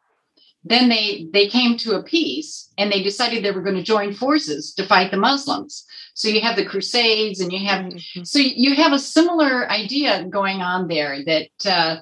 then 0.65 0.89
they 0.89 1.29
they 1.33 1.47
came 1.47 1.77
to 1.79 1.97
a 1.97 2.03
peace 2.03 2.71
and 2.79 2.91
they 2.91 3.03
decided 3.03 3.45
they 3.45 3.51
were 3.51 3.63
going 3.63 3.77
to 3.77 3.83
join 3.83 4.15
forces 4.15 4.73
to 4.75 4.87
fight 4.87 5.11
the 5.11 5.17
Muslims. 5.17 5.85
So 6.15 6.29
you 6.29 6.41
have 6.41 6.57
the 6.57 6.65
Crusades 6.65 7.41
and 7.41 7.53
you 7.53 7.67
have 7.67 7.85
mm-hmm. 7.85 8.25
so 8.25 8.39
you 8.39 8.75
have 8.77 8.93
a 8.93 8.99
similar 8.99 9.71
idea 9.71 10.25
going 10.25 10.63
on 10.63 10.89
there 10.89 11.25
that 11.25 11.51
uh, 11.67 11.97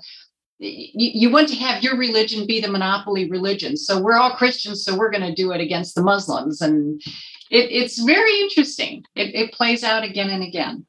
you, 0.63 1.31
want 1.31 1.49
to 1.49 1.57
have 1.57 1.83
your 1.83 1.97
religion 1.97 2.47
be 2.47 2.61
the 2.61 2.71
monopoly 2.71 3.29
religion. 3.29 3.77
So 3.77 4.01
we're 4.01 4.17
all 4.17 4.37
Christians, 4.37 4.85
so 4.85 4.97
we're 4.97 5.11
going 5.11 5.27
to 5.27 5.35
do 5.35 5.51
it 5.51 5.61
against 5.61 5.97
the 5.97 6.03
Muslims, 6.03 6.61
and 6.61 7.03
it, 7.51 7.71
it's 7.71 7.99
very 8.01 8.41
interesting. 8.41 9.03
It, 9.17 9.35
it, 9.35 9.53
plays 9.53 9.83
out 9.83 10.05
again 10.05 10.31
and 10.31 10.43
again. 10.43 10.87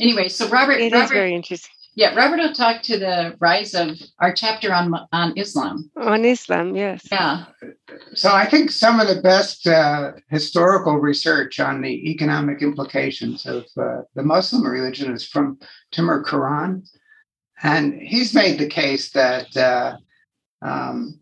Anyway, 0.00 0.28
so 0.28 0.48
Robert, 0.48 0.80
it 0.80 0.92
Robert, 0.92 1.04
is 1.04 1.10
very 1.10 1.34
interesting. 1.34 1.70
Yeah, 1.94 2.14
Robert 2.14 2.38
will 2.38 2.52
talk 2.52 2.82
to 2.82 2.98
the 2.98 3.36
rise 3.40 3.74
of 3.74 3.98
our 4.20 4.32
chapter 4.32 4.72
on 4.72 4.94
on 5.12 5.36
Islam. 5.36 5.90
On 5.96 6.24
Islam, 6.24 6.76
yes. 6.76 7.06
Yeah. 7.10 7.46
So 8.14 8.32
I 8.32 8.46
think 8.46 8.70
some 8.70 9.00
of 9.00 9.08
the 9.08 9.20
best 9.20 9.66
uh, 9.66 10.12
historical 10.28 10.96
research 10.96 11.58
on 11.58 11.82
the 11.82 12.10
economic 12.10 12.62
implications 12.62 13.44
of 13.44 13.64
uh, 13.76 14.02
the 14.14 14.22
Muslim 14.22 14.64
religion 14.64 15.12
is 15.12 15.26
from 15.26 15.58
Timur 15.90 16.22
Kuran, 16.22 16.84
and 17.62 17.94
he's 18.00 18.34
made 18.34 18.58
the 18.58 18.68
case 18.68 19.10
that 19.10 19.56
uh, 19.56 19.96
um, 20.62 21.20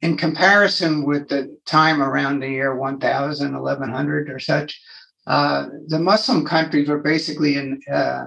in 0.00 0.16
comparison 0.16 1.04
with 1.04 1.28
the 1.28 1.56
time 1.66 2.02
around 2.02 2.40
the 2.40 2.48
year 2.48 2.74
1000, 2.74 3.52
1100 3.52 4.30
or 4.30 4.38
such, 4.38 4.80
uh, 5.26 5.66
the 5.86 5.98
Muslim 5.98 6.44
countries 6.44 6.88
were 6.88 6.98
basically 6.98 7.56
in 7.56 7.80
uh, 7.92 8.24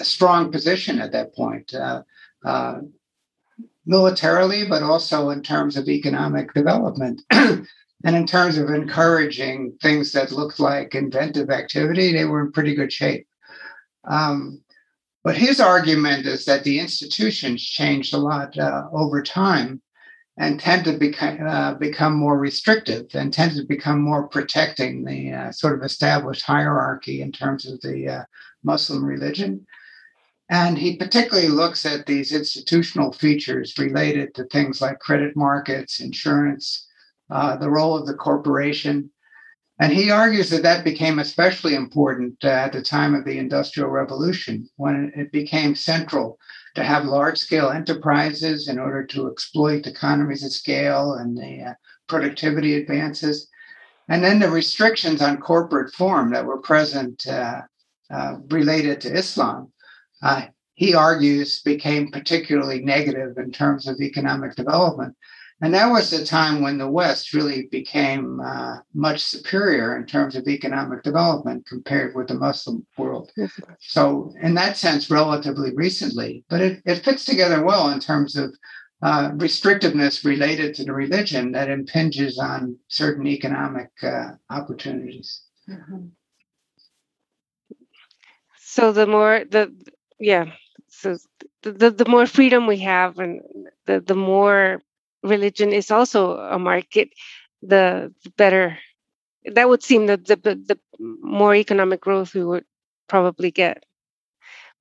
a 0.00 0.04
strong 0.04 0.50
position 0.50 1.00
at 1.00 1.12
that 1.12 1.34
point, 1.34 1.74
uh, 1.74 2.02
uh 2.44 2.80
militarily, 3.84 4.64
but 4.66 4.82
also 4.82 5.30
in 5.30 5.42
terms 5.42 5.76
of 5.76 5.88
economic 5.88 6.54
development. 6.54 7.22
and 7.30 7.66
in 8.04 8.26
terms 8.26 8.58
of 8.58 8.70
encouraging 8.70 9.76
things 9.82 10.12
that 10.12 10.32
looked 10.32 10.60
like 10.60 10.94
inventive 10.94 11.50
activity, 11.50 12.12
they 12.12 12.24
were 12.24 12.40
in 12.40 12.52
pretty 12.52 12.74
good 12.74 12.92
shape. 12.92 13.26
Um, 14.04 14.62
but 15.24 15.36
his 15.36 15.60
argument 15.60 16.26
is 16.26 16.44
that 16.46 16.64
the 16.64 16.80
institutions 16.80 17.62
changed 17.62 18.12
a 18.12 18.18
lot 18.18 18.58
uh, 18.58 18.88
over 18.92 19.22
time 19.22 19.80
and 20.38 20.58
tend 20.58 20.84
to 20.84 20.92
become, 20.94 21.46
uh, 21.46 21.74
become 21.74 22.14
more 22.16 22.38
restrictive 22.38 23.06
and 23.14 23.32
tend 23.32 23.52
to 23.54 23.64
become 23.64 24.00
more 24.00 24.26
protecting 24.26 25.04
the 25.04 25.32
uh, 25.32 25.52
sort 25.52 25.74
of 25.74 25.84
established 25.84 26.44
hierarchy 26.44 27.20
in 27.20 27.30
terms 27.30 27.66
of 27.66 27.80
the 27.82 28.08
uh, 28.08 28.24
Muslim 28.64 29.04
religion. 29.04 29.66
And 30.50 30.76
he 30.76 30.96
particularly 30.96 31.48
looks 31.48 31.86
at 31.86 32.06
these 32.06 32.32
institutional 32.32 33.12
features 33.12 33.78
related 33.78 34.34
to 34.34 34.44
things 34.44 34.80
like 34.80 34.98
credit 34.98 35.34
markets, 35.36 36.00
insurance, 36.00 36.86
uh, 37.30 37.56
the 37.56 37.70
role 37.70 37.96
of 37.96 38.06
the 38.06 38.14
corporation, 38.14 39.10
and 39.82 39.92
he 39.92 40.12
argues 40.12 40.48
that 40.50 40.62
that 40.62 40.84
became 40.84 41.18
especially 41.18 41.74
important 41.74 42.36
uh, 42.44 42.48
at 42.48 42.72
the 42.72 42.82
time 42.82 43.16
of 43.16 43.24
the 43.24 43.38
Industrial 43.38 43.88
Revolution, 43.88 44.68
when 44.76 45.12
it 45.16 45.32
became 45.32 45.74
central 45.74 46.38
to 46.76 46.84
have 46.84 47.04
large 47.04 47.38
scale 47.38 47.70
enterprises 47.70 48.68
in 48.68 48.78
order 48.78 49.04
to 49.06 49.28
exploit 49.28 49.88
economies 49.88 50.44
of 50.44 50.52
scale 50.52 51.14
and 51.14 51.36
the 51.36 51.70
uh, 51.70 51.74
productivity 52.06 52.76
advances. 52.76 53.48
And 54.08 54.22
then 54.22 54.38
the 54.38 54.50
restrictions 54.50 55.20
on 55.20 55.38
corporate 55.38 55.92
form 55.94 56.30
that 56.30 56.46
were 56.46 56.60
present 56.60 57.26
uh, 57.26 57.62
uh 58.10 58.36
related 58.48 59.00
to 59.02 59.12
Islam, 59.12 59.72
uh, 60.22 60.46
he 60.74 60.94
argues, 60.94 61.60
became 61.62 62.10
particularly 62.10 62.80
negative 62.80 63.36
in 63.38 63.50
terms 63.50 63.86
of 63.86 64.00
economic 64.00 64.54
development. 64.54 65.14
And 65.60 65.72
that 65.74 65.92
was 65.92 66.10
the 66.10 66.24
time 66.26 66.60
when 66.60 66.76
the 66.76 66.90
West 66.90 67.32
really 67.32 67.68
became 67.70 68.40
uh, 68.40 68.78
much 68.94 69.22
superior 69.22 69.96
in 69.96 70.06
terms 70.06 70.34
of 70.34 70.48
economic 70.48 71.04
development 71.04 71.66
compared 71.66 72.16
with 72.16 72.26
the 72.26 72.34
Muslim 72.34 72.84
world. 72.98 73.30
So, 73.78 74.34
in 74.42 74.54
that 74.54 74.76
sense, 74.76 75.08
relatively 75.08 75.72
recently, 75.72 76.44
but 76.48 76.60
it, 76.60 76.82
it 76.84 77.04
fits 77.04 77.24
together 77.24 77.62
well 77.62 77.90
in 77.90 78.00
terms 78.00 78.34
of 78.34 78.52
uh, 79.02 79.30
restrictiveness 79.32 80.24
related 80.24 80.74
to 80.74 80.84
the 80.84 80.92
religion 80.92 81.52
that 81.52 81.70
impinges 81.70 82.38
on 82.38 82.76
certain 82.88 83.28
economic 83.28 83.90
uh, 84.02 84.30
opportunities. 84.50 85.42
Mm-hmm. 85.68 86.06
So, 88.72 88.90
the 88.90 89.06
more 89.06 89.44
the, 89.50 89.70
yeah, 90.18 90.46
so 90.88 91.18
the, 91.60 91.72
the, 91.72 91.90
the 91.90 92.08
more 92.08 92.26
freedom 92.26 92.66
we 92.66 92.78
have 92.78 93.18
and 93.18 93.42
the, 93.84 94.00
the 94.00 94.14
more 94.14 94.80
religion 95.22 95.74
is 95.74 95.90
also 95.90 96.38
a 96.38 96.58
market, 96.58 97.10
the, 97.60 98.14
better. 98.38 98.78
That 99.44 99.68
would 99.68 99.82
seem 99.82 100.06
that 100.06 100.24
the, 100.24 100.36
the 100.36 100.78
more 100.98 101.54
economic 101.54 102.00
growth 102.00 102.32
we 102.32 102.44
would 102.44 102.64
probably 103.08 103.50
get. 103.50 103.84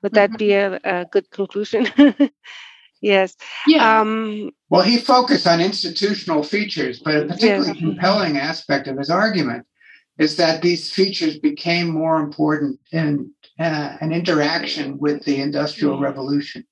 Would 0.03 0.13
that 0.13 0.29
mm-hmm. 0.29 0.37
be 0.37 0.53
a, 0.53 0.79
a, 0.85 1.05
good 1.11 1.29
conclusion? 1.29 1.89
yes. 3.01 3.35
Yeah. 3.67 3.99
Um, 3.99 4.51
well, 4.69 4.83
he 4.83 4.99
focused 4.99 5.47
on 5.47 5.59
institutional 5.59 6.43
features, 6.43 7.01
but 7.03 7.17
a 7.17 7.25
particularly 7.25 7.73
yeah. 7.73 7.79
compelling 7.87 8.37
aspect 8.37 8.87
of 8.87 8.97
his 8.97 9.09
argument 9.09 9.65
is 10.17 10.37
that 10.37 10.61
these 10.61 10.91
features 10.91 11.39
became 11.39 11.89
more 11.89 12.19
important 12.19 12.79
in 12.91 13.31
uh, 13.59 13.97
an 14.01 14.11
interaction 14.11 14.97
with 14.97 15.23
the 15.23 15.41
Industrial 15.41 15.95
mm-hmm. 15.95 16.03
Revolution 16.03 16.65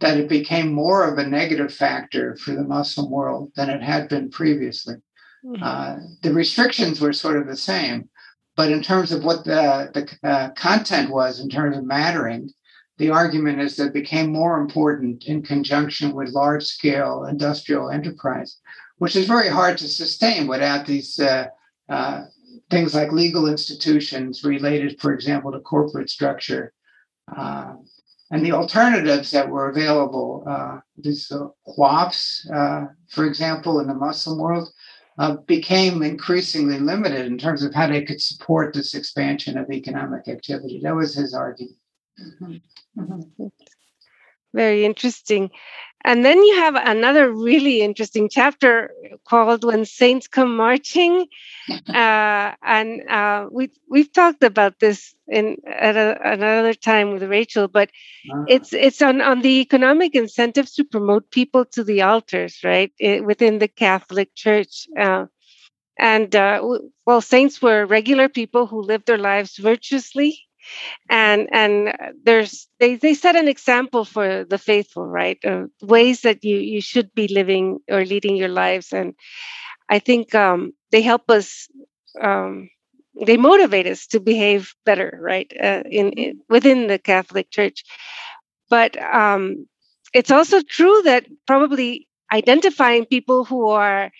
that 0.00 0.18
it 0.18 0.28
became 0.28 0.72
more 0.72 1.10
of 1.10 1.18
a 1.18 1.26
negative 1.26 1.72
factor 1.72 2.36
for 2.36 2.52
the 2.52 2.62
Muslim 2.62 3.10
world 3.10 3.50
than 3.56 3.70
it 3.70 3.82
had 3.82 4.08
been 4.08 4.30
previously. 4.30 4.96
Mm-hmm. 5.44 5.62
Uh, 5.62 5.96
the 6.22 6.32
restrictions 6.32 7.00
were 7.00 7.12
sort 7.12 7.38
of 7.38 7.46
the 7.46 7.56
same, 7.56 8.08
but 8.56 8.70
in 8.70 8.82
terms 8.82 9.12
of 9.12 9.24
what 9.24 9.44
the, 9.44 9.90
the 9.94 10.28
uh, 10.28 10.50
content 10.50 11.10
was, 11.10 11.40
in 11.40 11.48
terms 11.48 11.76
of 11.76 11.84
mattering, 11.84 12.50
the 12.98 13.10
argument 13.10 13.60
is 13.60 13.76
that 13.76 13.88
it 13.88 13.92
became 13.92 14.32
more 14.32 14.58
important 14.58 15.24
in 15.24 15.42
conjunction 15.42 16.14
with 16.14 16.30
large 16.30 16.64
scale 16.64 17.24
industrial 17.24 17.90
enterprise, 17.90 18.58
which 18.98 19.16
is 19.16 19.26
very 19.26 19.48
hard 19.48 19.76
to 19.78 19.88
sustain 19.88 20.46
without 20.46 20.86
these 20.86 21.18
uh, 21.18 21.46
uh 21.88 22.24
things 22.70 22.94
like 22.94 23.12
legal 23.12 23.48
institutions 23.48 24.44
related, 24.44 25.00
for 25.00 25.12
example, 25.12 25.52
to 25.52 25.60
corporate 25.60 26.10
structure. 26.10 26.72
Uh, 27.36 27.74
and 28.30 28.44
the 28.44 28.52
alternatives 28.52 29.30
that 29.30 29.48
were 29.48 29.68
available, 29.68 30.44
uh, 30.48 30.78
these 30.96 31.30
uh, 31.30 31.46
waqfs, 31.78 32.50
uh, 32.52 32.86
for 33.08 33.24
example, 33.24 33.80
in 33.80 33.86
the 33.86 33.94
Muslim 33.94 34.38
world, 34.38 34.68
uh, 35.18 35.36
became 35.46 36.02
increasingly 36.02 36.78
limited 36.78 37.26
in 37.26 37.38
terms 37.38 37.62
of 37.62 37.72
how 37.72 37.86
they 37.86 38.02
could 38.02 38.20
support 38.20 38.74
this 38.74 38.94
expansion 38.94 39.56
of 39.56 39.70
economic 39.70 40.28
activity. 40.28 40.80
That 40.82 40.94
was 40.94 41.14
his 41.14 41.34
argument. 41.34 41.76
Mm-hmm. 42.20 43.00
Mm-hmm. 43.00 43.46
Very 44.52 44.84
interesting. 44.84 45.50
And 46.06 46.24
then 46.24 46.40
you 46.40 46.54
have 46.54 46.76
another 46.76 47.32
really 47.32 47.82
interesting 47.82 48.28
chapter 48.30 48.92
called 49.28 49.64
"When 49.64 49.84
Saints 49.84 50.28
Come 50.28 50.56
Marching," 50.56 51.26
uh, 51.88 52.52
and 52.62 53.02
uh, 53.10 53.48
we 53.50 53.70
we've 53.90 54.12
talked 54.12 54.44
about 54.44 54.78
this 54.78 55.16
in 55.26 55.56
at 55.66 55.96
a, 55.96 56.16
another 56.22 56.74
time 56.74 57.10
with 57.10 57.24
Rachel, 57.24 57.66
but 57.66 57.90
uh-huh. 58.30 58.44
it's 58.46 58.72
it's 58.72 59.02
on 59.02 59.20
on 59.20 59.42
the 59.42 59.60
economic 59.60 60.14
incentives 60.14 60.74
to 60.74 60.84
promote 60.84 61.32
people 61.32 61.64
to 61.64 61.82
the 61.82 62.02
altars, 62.02 62.60
right, 62.62 62.92
it, 63.00 63.24
within 63.24 63.58
the 63.58 63.68
Catholic 63.68 64.32
Church. 64.36 64.86
Uh, 64.96 65.26
and 65.98 66.36
uh, 66.36 66.62
well, 67.04 67.20
saints 67.20 67.60
were 67.60 67.84
regular 67.84 68.28
people 68.28 68.68
who 68.68 68.80
lived 68.80 69.06
their 69.06 69.18
lives 69.18 69.56
virtuously 69.56 70.45
and 71.08 71.48
and 71.52 71.94
there's 72.24 72.68
they 72.80 72.96
they 72.96 73.14
set 73.14 73.36
an 73.36 73.48
example 73.48 74.04
for 74.04 74.44
the 74.44 74.58
faithful 74.58 75.06
right? 75.06 75.38
Uh, 75.44 75.64
ways 75.82 76.22
that 76.22 76.44
you 76.44 76.56
you 76.58 76.80
should 76.80 77.14
be 77.14 77.28
living 77.28 77.78
or 77.90 78.04
leading 78.04 78.36
your 78.36 78.48
lives. 78.50 78.92
And 78.92 79.14
i 79.90 79.98
think 79.98 80.34
um, 80.34 80.72
they 80.92 81.02
help 81.02 81.30
us 81.30 81.68
um, 82.20 82.70
they 83.26 83.36
motivate 83.36 83.86
us 83.86 84.06
to 84.08 84.20
behave 84.20 84.74
better 84.84 85.18
right? 85.22 85.52
Uh, 85.62 85.82
in, 85.90 86.12
in, 86.12 86.40
within 86.48 86.86
the 86.88 86.98
catholic 86.98 87.50
church. 87.50 87.84
But 88.68 88.96
um, 89.02 89.66
it's 90.12 90.30
also 90.30 90.60
true 90.62 91.02
that 91.02 91.26
probably 91.46 92.08
identifying 92.32 93.06
people 93.06 93.44
who 93.44 93.68
are 93.68 94.10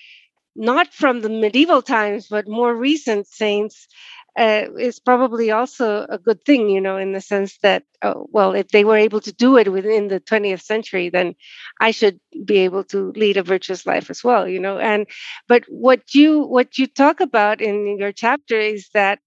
not 0.57 0.95
from 0.95 1.21
the 1.21 1.29
medieval 1.31 1.83
times, 1.83 2.29
but 2.29 2.49
more 2.49 2.75
recent 2.75 3.27
saints, 3.29 3.89
uh, 4.37 4.67
is 4.79 4.99
probably 4.99 5.51
also 5.51 6.07
a 6.09 6.19
good 6.19 6.45
thing, 6.45 6.69
you 6.69 6.81
know, 6.81 6.99
in 6.99 7.13
the 7.13 7.21
sense 7.21 7.57
that, 7.63 7.85
oh, 8.03 8.27
well, 8.31 8.53
if 8.53 8.69
they 8.69 8.85
were 8.85 8.97
able 8.97 9.21
to 9.21 9.33
do 9.33 9.57
it 9.57 9.73
within 9.73 10.09
the 10.09 10.21
20th 10.21 10.63
century, 10.63 11.09
then 11.09 11.35
I 11.81 11.91
should 11.91 12.21
be 12.45 12.59
able 12.59 12.85
to 12.85 13.13
lead 13.13 13.39
a 13.39 13.43
virtuous 13.43 13.87
life 13.87 14.11
as 14.11 14.23
well, 14.23 14.47
you 14.47 14.61
know. 14.61 14.79
And 14.79 15.07
but 15.49 15.65
what 15.69 16.15
you 16.15 16.41
what 16.41 16.77
you 16.77 16.87
talk 16.87 17.21
about 17.21 17.63
in 17.63 17.97
your 17.99 18.13
chapter 18.13 18.59
is 18.59 18.91
that 18.93 19.21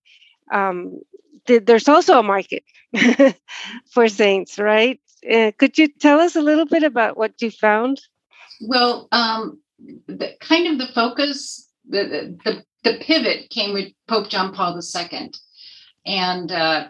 um, 0.53 0.99
th- 1.47 1.65
there's 1.65 1.87
also 1.87 2.19
a 2.19 2.23
market 2.23 2.63
for 3.91 4.07
saints, 4.09 4.59
right? 4.59 4.99
Uh, 5.29 5.51
could 5.57 5.77
you 5.77 5.87
tell 5.87 6.19
us 6.19 6.35
a 6.35 6.41
little 6.41 6.65
bit 6.65 6.83
about 6.83 7.17
what 7.17 7.33
you 7.41 7.49
found? 7.49 7.99
Well, 8.61 9.07
um, 9.11 9.59
the, 10.07 10.35
kind 10.39 10.67
of 10.67 10.77
the 10.77 10.93
focus, 10.93 11.67
the, 11.87 12.37
the 12.45 12.63
the 12.83 12.97
pivot 12.97 13.49
came 13.49 13.73
with 13.73 13.91
Pope 14.07 14.29
John 14.29 14.53
Paul 14.53 14.79
II, 14.79 15.31
and 16.05 16.51
uh, 16.51 16.87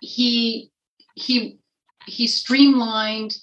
he 0.00 0.70
he 1.14 1.58
he 2.06 2.26
streamlined 2.26 3.36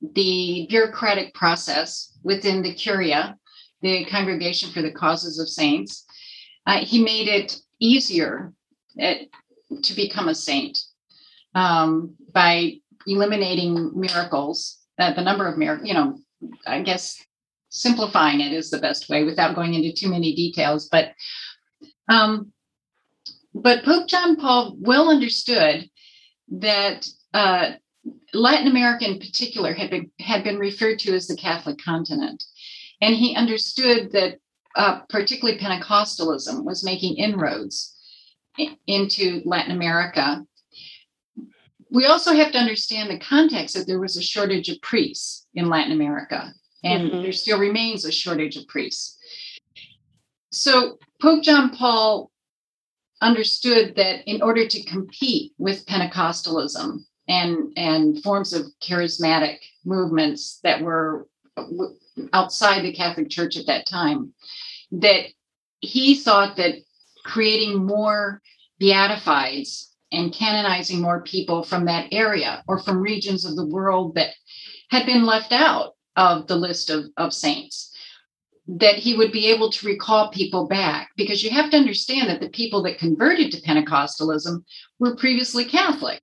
the 0.00 0.66
bureaucratic 0.68 1.34
process 1.34 2.16
within 2.22 2.62
the 2.62 2.74
Curia, 2.74 3.36
the 3.80 4.04
Congregation 4.06 4.70
for 4.70 4.82
the 4.82 4.90
Causes 4.90 5.38
of 5.38 5.48
Saints. 5.48 6.04
Uh, 6.66 6.84
he 6.84 7.02
made 7.02 7.28
it 7.28 7.56
easier 7.78 8.52
at, 8.98 9.18
uh, 9.18 9.76
to 9.82 9.94
become 9.94 10.28
a 10.28 10.34
saint 10.34 10.78
um, 11.54 12.14
by 12.32 12.74
eliminating 13.06 13.98
miracles, 13.98 14.78
uh, 14.98 15.12
the 15.14 15.22
number 15.22 15.46
of 15.46 15.58
miracles, 15.58 15.88
you 15.88 15.94
know, 15.94 16.18
I 16.66 16.82
guess 16.82 17.24
simplifying 17.72 18.40
it 18.40 18.52
is 18.52 18.70
the 18.70 18.78
best 18.78 19.08
way 19.08 19.24
without 19.24 19.56
going 19.56 19.74
into 19.74 19.92
too 19.92 20.08
many 20.08 20.34
details. 20.34 20.88
But 20.88 21.12
um, 22.08 22.52
but 23.54 23.84
Pope 23.84 24.06
John 24.06 24.36
Paul 24.36 24.76
well 24.78 25.10
understood 25.10 25.90
that 26.48 27.08
uh, 27.34 27.72
Latin 28.32 28.68
America 28.68 29.06
in 29.06 29.18
particular 29.18 29.72
had 29.72 29.90
been 29.90 30.10
had 30.20 30.44
been 30.44 30.58
referred 30.58 31.00
to 31.00 31.14
as 31.14 31.26
the 31.26 31.36
Catholic 31.36 31.78
continent, 31.82 32.44
and 33.00 33.14
he 33.14 33.34
understood 33.34 34.12
that 34.12 34.38
uh, 34.76 35.00
particularly 35.08 35.58
Pentecostalism 35.58 36.64
was 36.64 36.84
making 36.84 37.16
inroads 37.16 37.96
into 38.86 39.40
Latin 39.44 39.72
America. 39.72 40.44
We 41.90 42.06
also 42.06 42.34
have 42.34 42.52
to 42.52 42.58
understand 42.58 43.10
the 43.10 43.18
context 43.18 43.74
that 43.74 43.86
there 43.86 44.00
was 44.00 44.16
a 44.16 44.22
shortage 44.22 44.70
of 44.70 44.80
priests 44.80 45.46
in 45.54 45.68
Latin 45.68 45.92
America 45.92 46.54
and 46.84 47.10
mm-hmm. 47.10 47.22
there 47.22 47.32
still 47.32 47.58
remains 47.58 48.04
a 48.04 48.12
shortage 48.12 48.56
of 48.56 48.66
priests. 48.68 49.18
So 50.50 50.98
Pope 51.20 51.42
John 51.42 51.70
Paul 51.70 52.30
understood 53.20 53.94
that 53.96 54.28
in 54.28 54.42
order 54.42 54.66
to 54.66 54.82
compete 54.84 55.52
with 55.58 55.86
Pentecostalism 55.86 57.04
and 57.28 57.72
and 57.76 58.22
forms 58.22 58.52
of 58.52 58.66
charismatic 58.82 59.58
movements 59.84 60.58
that 60.64 60.82
were 60.82 61.28
outside 62.32 62.82
the 62.82 62.92
Catholic 62.92 63.30
Church 63.30 63.56
at 63.56 63.66
that 63.66 63.86
time, 63.86 64.32
that 64.90 65.26
he 65.80 66.16
thought 66.16 66.56
that 66.56 66.76
creating 67.24 67.86
more 67.86 68.42
beatifies 68.78 69.92
and 70.10 70.34
canonizing 70.34 71.00
more 71.00 71.22
people 71.22 71.62
from 71.62 71.86
that 71.86 72.08
area 72.12 72.62
or 72.66 72.78
from 72.78 73.00
regions 73.00 73.44
of 73.44 73.56
the 73.56 73.66
world 73.66 74.16
that 74.16 74.30
had 74.90 75.06
been 75.06 75.24
left 75.24 75.52
out 75.52 75.94
of 76.16 76.46
the 76.46 76.56
list 76.56 76.90
of, 76.90 77.06
of 77.16 77.32
saints 77.32 77.92
that 78.68 78.96
he 78.96 79.16
would 79.16 79.32
be 79.32 79.50
able 79.50 79.70
to 79.70 79.86
recall 79.86 80.30
people 80.30 80.66
back 80.68 81.10
because 81.16 81.42
you 81.42 81.50
have 81.50 81.70
to 81.70 81.76
understand 81.76 82.28
that 82.28 82.40
the 82.40 82.48
people 82.48 82.82
that 82.82 82.98
converted 82.98 83.50
to 83.50 83.60
Pentecostalism 83.62 84.64
were 84.98 85.16
previously 85.16 85.64
Catholic. 85.64 86.22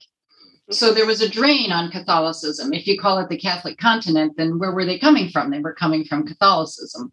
So 0.71 0.93
there 0.93 1.06
was 1.06 1.21
a 1.21 1.30
drain 1.30 1.71
on 1.71 1.91
Catholicism. 1.91 2.73
If 2.73 2.88
you 2.88 2.99
call 2.99 3.17
it 3.19 3.28
the 3.28 3.38
Catholic 3.38 3.78
continent, 3.78 4.34
then 4.38 4.60
where 4.60 4.71
were 4.71 4.86
they 4.86 4.99
coming 4.99 5.30
from? 5.30 5.49
They 5.49 5.60
were 5.60 5.73
coming 5.73 6.06
from 6.06 6.28
Catholicism. 6.28 7.12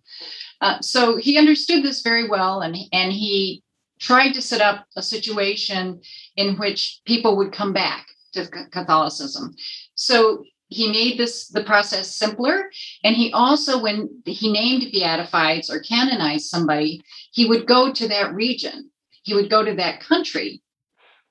Uh, 0.60 0.80
so 0.80 1.16
he 1.16 1.38
understood 1.38 1.82
this 1.82 2.02
very 2.02 2.28
well, 2.28 2.60
and 2.60 2.76
and 2.92 3.12
he 3.12 3.62
tried 3.98 4.32
to 4.32 4.42
set 4.42 4.60
up 4.60 4.86
a 4.96 5.02
situation 5.02 6.00
in 6.36 6.56
which 6.56 7.00
people 7.06 7.36
would 7.36 7.52
come 7.52 7.72
back 7.72 8.06
to 8.34 8.46
Catholicism. 8.70 9.54
So 9.94 10.44
he 10.68 10.90
made 10.90 11.18
this 11.18 11.48
the 11.48 11.64
process 11.64 12.14
simpler. 12.14 12.70
And 13.04 13.14
he 13.14 13.32
also 13.32 13.80
when 13.80 14.22
he 14.24 14.52
named 14.52 14.92
beatifieds 14.92 15.70
or 15.70 15.80
canonized 15.80 16.46
somebody 16.46 17.02
he 17.32 17.46
would 17.46 17.66
go 17.66 17.92
to 17.92 18.08
that 18.08 18.34
region. 18.34 18.90
He 19.22 19.34
would 19.34 19.50
go 19.50 19.64
to 19.64 19.74
that 19.74 20.00
country 20.00 20.62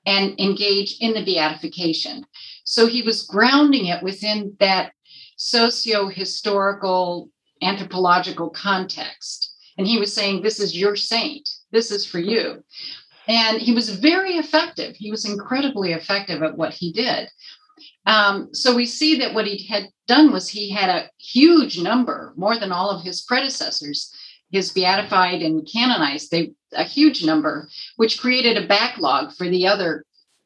and 0.04 0.38
engage 0.38 0.98
in 1.00 1.14
the 1.14 1.24
beatification. 1.24 2.24
So 2.64 2.86
he 2.86 3.02
was 3.02 3.26
grounding 3.26 3.86
it 3.86 4.02
within 4.02 4.56
that 4.60 4.92
socio-historical 5.36 7.30
anthropological 7.62 8.50
context. 8.50 9.54
And 9.78 9.86
he 9.86 9.98
was 9.98 10.12
saying 10.12 10.42
this 10.42 10.60
is 10.60 10.76
your 10.76 10.96
saint. 10.96 11.48
This 11.72 11.90
is 11.90 12.06
for 12.06 12.18
you. 12.18 12.62
And 13.28 13.60
he 13.60 13.72
was 13.72 13.90
very 13.90 14.34
effective. 14.34 14.94
He 14.94 15.10
was 15.10 15.24
incredibly 15.24 15.92
effective 15.92 16.42
at 16.42 16.56
what 16.56 16.72
he 16.72 16.92
did 16.92 17.28
um, 18.06 18.48
so 18.52 18.74
we 18.74 18.86
see 18.86 19.18
that 19.18 19.34
what 19.34 19.46
he 19.46 19.66
had 19.66 19.88
done 20.06 20.32
was 20.32 20.48
he 20.48 20.70
had 20.70 20.88
a 20.88 21.10
huge 21.18 21.80
number, 21.80 22.32
more 22.36 22.58
than 22.58 22.72
all 22.72 22.90
of 22.90 23.02
his 23.02 23.22
predecessors, 23.22 24.14
his 24.50 24.72
beatified 24.72 25.42
and 25.42 25.68
canonized, 25.70 26.30
they 26.30 26.52
a 26.72 26.84
huge 26.84 27.24
number, 27.24 27.68
which 27.96 28.20
created 28.20 28.56
a 28.56 28.66
backlog 28.66 29.32
for 29.32 29.48
the 29.48 29.66
other 29.66 30.04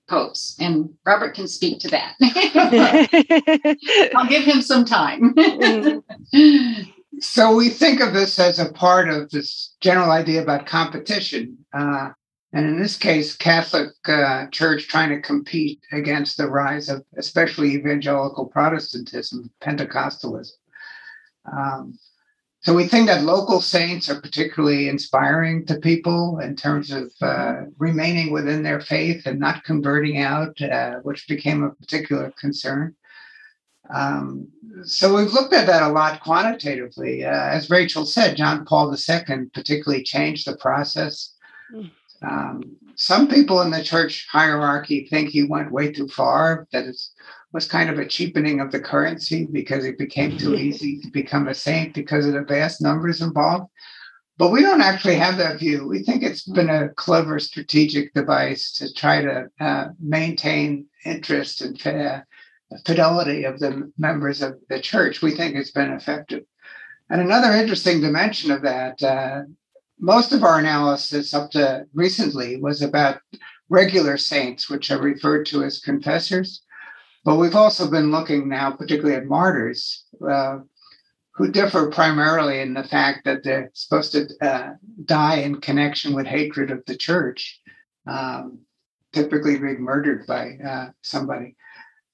popes. 0.08 0.56
And 0.60 0.90
Robert 1.06 1.34
can 1.34 1.48
speak 1.48 1.80
to 1.80 1.88
that. 1.88 2.14
I'll 4.14 4.26
give 4.26 4.44
him 4.44 4.62
some 4.62 4.84
time. 4.84 5.34
so 7.20 7.54
we 7.54 7.68
think 7.68 8.00
of 8.00 8.12
this 8.12 8.38
as 8.38 8.58
a 8.58 8.72
part 8.72 9.08
of 9.08 9.30
this 9.30 9.74
general 9.80 10.10
idea 10.10 10.42
about 10.42 10.66
competition. 10.66 11.58
Uh, 11.72 12.10
and 12.52 12.66
in 12.66 12.80
this 12.80 12.96
case, 12.96 13.36
Catholic 13.36 13.90
uh, 14.06 14.46
Church 14.48 14.88
trying 14.88 15.10
to 15.10 15.20
compete 15.20 15.80
against 15.92 16.36
the 16.36 16.48
rise 16.48 16.88
of 16.88 17.04
especially 17.16 17.74
evangelical 17.74 18.46
Protestantism, 18.46 19.50
Pentecostalism. 19.60 20.52
Um, 21.50 21.98
so 22.62 22.74
we 22.74 22.86
think 22.86 23.06
that 23.06 23.22
local 23.22 23.60
saints 23.60 24.10
are 24.10 24.20
particularly 24.20 24.88
inspiring 24.88 25.64
to 25.66 25.78
people 25.78 26.40
in 26.40 26.56
terms 26.56 26.90
of 26.90 27.10
uh, 27.22 27.62
remaining 27.78 28.32
within 28.32 28.62
their 28.62 28.80
faith 28.80 29.26
and 29.26 29.38
not 29.38 29.64
converting 29.64 30.18
out, 30.18 30.60
uh, 30.60 30.96
which 31.02 31.28
became 31.28 31.62
a 31.62 31.70
particular 31.70 32.32
concern. 32.38 32.94
Um, 33.92 34.48
so 34.84 35.16
we've 35.16 35.32
looked 35.32 35.54
at 35.54 35.66
that 35.68 35.84
a 35.84 35.88
lot 35.88 36.20
quantitatively. 36.20 37.24
Uh, 37.24 37.30
as 37.30 37.70
Rachel 37.70 38.04
said, 38.04 38.36
John 38.36 38.64
Paul 38.64 38.92
II 38.92 39.46
particularly 39.54 40.02
changed 40.02 40.46
the 40.46 40.56
process. 40.56 41.34
Um, 42.22 42.76
some 42.96 43.28
people 43.28 43.62
in 43.62 43.70
the 43.70 43.82
church 43.82 44.26
hierarchy 44.30 45.06
think 45.08 45.30
he 45.30 45.44
went 45.44 45.72
way 45.72 45.90
too 45.90 46.08
far, 46.08 46.66
that 46.72 46.84
it 46.84 47.00
was 47.52 47.66
kind 47.66 47.88
of 47.88 47.98
a 47.98 48.06
cheapening 48.06 48.60
of 48.60 48.72
the 48.72 48.80
currency 48.80 49.46
because 49.50 49.84
it 49.84 49.98
became 49.98 50.36
too 50.36 50.54
easy 50.66 51.00
to 51.00 51.10
become 51.10 51.48
a 51.48 51.54
saint 51.54 51.94
because 51.94 52.26
of 52.26 52.34
the 52.34 52.42
vast 52.42 52.82
numbers 52.82 53.22
involved. 53.22 53.70
But 54.38 54.52
we 54.52 54.62
don't 54.62 54.80
actually 54.80 55.16
have 55.16 55.36
that 55.36 55.58
view. 55.58 55.86
We 55.86 56.02
think 56.02 56.22
it's 56.22 56.48
been 56.48 56.70
a 56.70 56.88
clever 56.90 57.38
strategic 57.38 58.14
device 58.14 58.72
to 58.78 58.92
try 58.92 59.20
to 59.20 59.48
uh, 59.60 59.88
maintain 59.98 60.86
interest 61.04 61.60
and 61.60 61.86
uh, 61.86 62.20
fidelity 62.86 63.44
of 63.44 63.58
the 63.58 63.92
members 63.98 64.40
of 64.40 64.54
the 64.68 64.80
church. 64.80 65.20
We 65.20 65.32
think 65.32 65.56
it's 65.56 65.72
been 65.72 65.92
effective. 65.92 66.44
And 67.10 67.20
another 67.20 67.52
interesting 67.52 68.00
dimension 68.00 68.50
of 68.50 68.62
that, 68.62 69.02
uh, 69.02 69.42
most 70.00 70.32
of 70.32 70.42
our 70.42 70.58
analysis 70.58 71.34
up 71.34 71.50
to 71.52 71.86
recently 71.94 72.56
was 72.56 72.82
about 72.82 73.20
regular 73.68 74.16
saints, 74.16 74.68
which 74.68 74.90
are 74.90 75.00
referred 75.00 75.46
to 75.46 75.62
as 75.62 75.78
confessors. 75.78 76.62
But 77.24 77.36
we've 77.36 77.54
also 77.54 77.90
been 77.90 78.10
looking 78.10 78.48
now, 78.48 78.70
particularly 78.70 79.16
at 79.16 79.26
martyrs, 79.26 80.04
uh, 80.26 80.60
who 81.34 81.52
differ 81.52 81.90
primarily 81.90 82.60
in 82.60 82.74
the 82.74 82.84
fact 82.84 83.24
that 83.24 83.44
they're 83.44 83.70
supposed 83.74 84.12
to 84.12 84.28
uh, 84.40 84.70
die 85.04 85.36
in 85.36 85.60
connection 85.60 86.14
with 86.14 86.26
hatred 86.26 86.70
of 86.70 86.84
the 86.86 86.96
church, 86.96 87.60
um, 88.06 88.60
typically 89.12 89.58
being 89.58 89.82
murdered 89.82 90.26
by 90.26 90.56
uh, 90.66 90.88
somebody. 91.02 91.56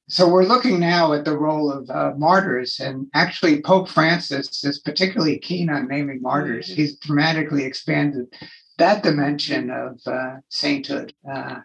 So 0.09 0.29
we're 0.29 0.45
looking 0.45 0.79
now 0.79 1.13
at 1.15 1.25
the 1.25 1.37
role 1.37 1.71
of 1.71 1.91
uh, 1.91 2.13
martyrs, 2.17 2.79
and 2.79 3.09
actually 3.13 3.61
Pope 3.61 3.89
Francis 3.89 4.63
is 4.63 4.79
particularly 4.79 5.39
keen 5.39 5.69
on 5.69 5.89
naming 5.89 6.23
martyrs. 6.23 6.67
Mm-hmm. 6.67 6.77
He's 6.77 6.97
dramatically 6.99 7.65
expanded 7.65 8.27
that 8.79 9.03
dimension 9.03 9.71
of 9.71 10.01
uh, 10.07 10.37
sainthood. 10.49 11.13
Uh, 11.29 11.61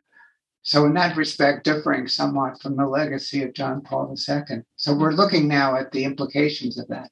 so 0.64 0.86
in 0.86 0.94
that 0.94 1.18
respect, 1.18 1.66
differing 1.66 2.08
somewhat 2.08 2.62
from 2.62 2.76
the 2.78 2.86
legacy 2.86 3.44
of 3.44 3.54
John 3.54 3.82
Paul 3.82 4.16
II. 4.16 4.62
So 4.76 4.94
we're 4.94 5.12
looking 5.12 5.48
now 5.48 5.76
at 5.76 5.92
the 5.92 6.04
implications 6.04 6.80
of 6.80 6.88
that. 6.88 7.10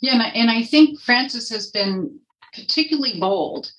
Yeah, 0.00 0.14
and 0.14 0.22
I, 0.22 0.28
and 0.28 0.50
I 0.50 0.62
think 0.62 1.00
Francis 1.00 1.48
has 1.50 1.70
been 1.70 2.18
particularly 2.52 3.20
bold 3.20 3.70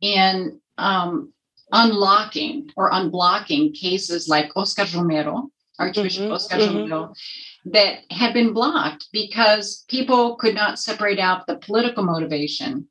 in 0.00 0.60
um, 0.78 1.32
unlocking 1.70 2.70
or 2.76 2.90
unblocking 2.90 3.74
cases 3.74 4.28
like 4.28 4.52
Oscar 4.56 4.84
Romero, 4.94 5.50
Archbishop 5.82 6.24
mm-hmm, 6.24 6.32
Oscar 6.32 6.56
mm-hmm. 6.56 7.70
That 7.70 8.00
had 8.10 8.34
been 8.34 8.52
blocked 8.52 9.08
because 9.12 9.84
people 9.88 10.36
could 10.36 10.54
not 10.54 10.78
separate 10.78 11.18
out 11.18 11.46
the 11.46 11.56
political 11.56 12.02
motivation 12.04 12.88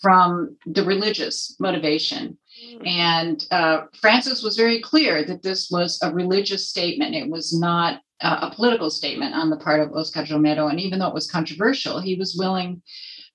from 0.00 0.56
the 0.66 0.84
religious 0.84 1.56
motivation. 1.60 2.38
Mm. 2.64 2.88
And 2.88 3.46
uh, 3.50 3.82
Francis 4.00 4.42
was 4.42 4.56
very 4.56 4.80
clear 4.80 5.24
that 5.24 5.42
this 5.42 5.70
was 5.70 5.98
a 6.02 6.12
religious 6.12 6.68
statement. 6.68 7.14
It 7.14 7.28
was 7.28 7.58
not 7.58 8.00
uh, 8.20 8.48
a 8.50 8.54
political 8.54 8.90
statement 8.90 9.34
on 9.34 9.50
the 9.50 9.56
part 9.56 9.80
of 9.80 9.92
Oscar 9.92 10.24
Romero. 10.30 10.68
And 10.68 10.80
even 10.80 10.98
though 10.98 11.08
it 11.08 11.14
was 11.14 11.30
controversial, 11.30 12.00
he 12.00 12.14
was 12.16 12.36
willing 12.38 12.82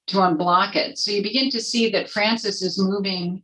to 0.07 0.17
unblock 0.17 0.75
it. 0.75 0.97
So 0.97 1.11
you 1.11 1.21
begin 1.21 1.49
to 1.51 1.61
see 1.61 1.89
that 1.91 2.09
Francis 2.09 2.61
is 2.61 2.79
moving 2.79 3.41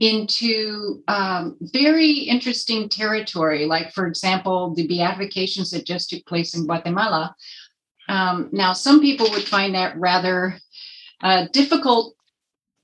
into 0.00 1.02
um, 1.08 1.56
very 1.60 2.10
interesting 2.10 2.88
territory. 2.88 3.66
Like, 3.66 3.92
for 3.92 4.06
example, 4.06 4.74
the 4.74 4.86
beatifications 4.86 5.70
that 5.72 5.86
just 5.86 6.10
took 6.10 6.24
place 6.26 6.54
in 6.54 6.66
Guatemala. 6.66 7.34
Um, 8.08 8.48
now, 8.52 8.72
some 8.72 9.00
people 9.00 9.28
would 9.30 9.42
find 9.42 9.74
that 9.74 9.98
rather 9.98 10.56
uh, 11.20 11.46
difficult 11.52 12.14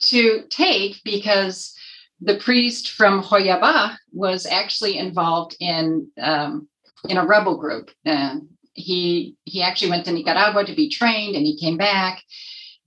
to 0.01 0.43
take 0.51 1.01
because 1.05 1.75
the 2.21 2.37
priest 2.39 2.91
from 2.91 3.23
Joyabaj 3.23 3.97
was 4.13 4.45
actually 4.45 4.99
involved 4.99 5.57
in 5.61 6.09
um, 6.21 6.69
in 7.09 7.17
a 7.17 7.27
rebel 7.27 7.57
group. 7.59 7.91
And 8.05 8.49
he 8.73 9.37
he 9.45 9.63
actually 9.63 9.91
went 9.91 10.05
to 10.07 10.13
Nicaragua 10.13 10.65
to 10.65 10.75
be 10.75 10.91
trained, 10.91 11.37
and 11.37 11.47
he 11.47 11.59
came 11.59 11.77
back. 11.77 12.23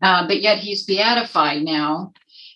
Uh, 0.02 0.28
but 0.28 0.42
yet 0.42 0.60
he's 0.60 0.84
beatified 0.84 1.64
now 1.64 2.14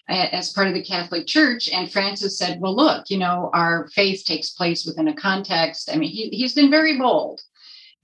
as 0.08 0.52
part 0.52 0.68
of 0.68 0.74
the 0.74 0.84
Catholic 0.84 1.28
Church. 1.28 1.70
And 1.70 1.92
Francis 1.92 2.38
said, 2.38 2.60
well, 2.60 2.76
look, 2.76 3.10
you 3.10 3.18
know, 3.18 3.50
our 3.54 3.88
faith 3.90 4.24
takes 4.26 4.52
place 4.52 4.86
within 4.86 5.08
a 5.08 5.14
context. 5.14 5.90
I 5.92 5.98
mean, 5.98 6.10
he, 6.10 6.30
he's 6.30 6.54
been 6.54 6.70
very 6.70 6.98
bold. 6.98 7.42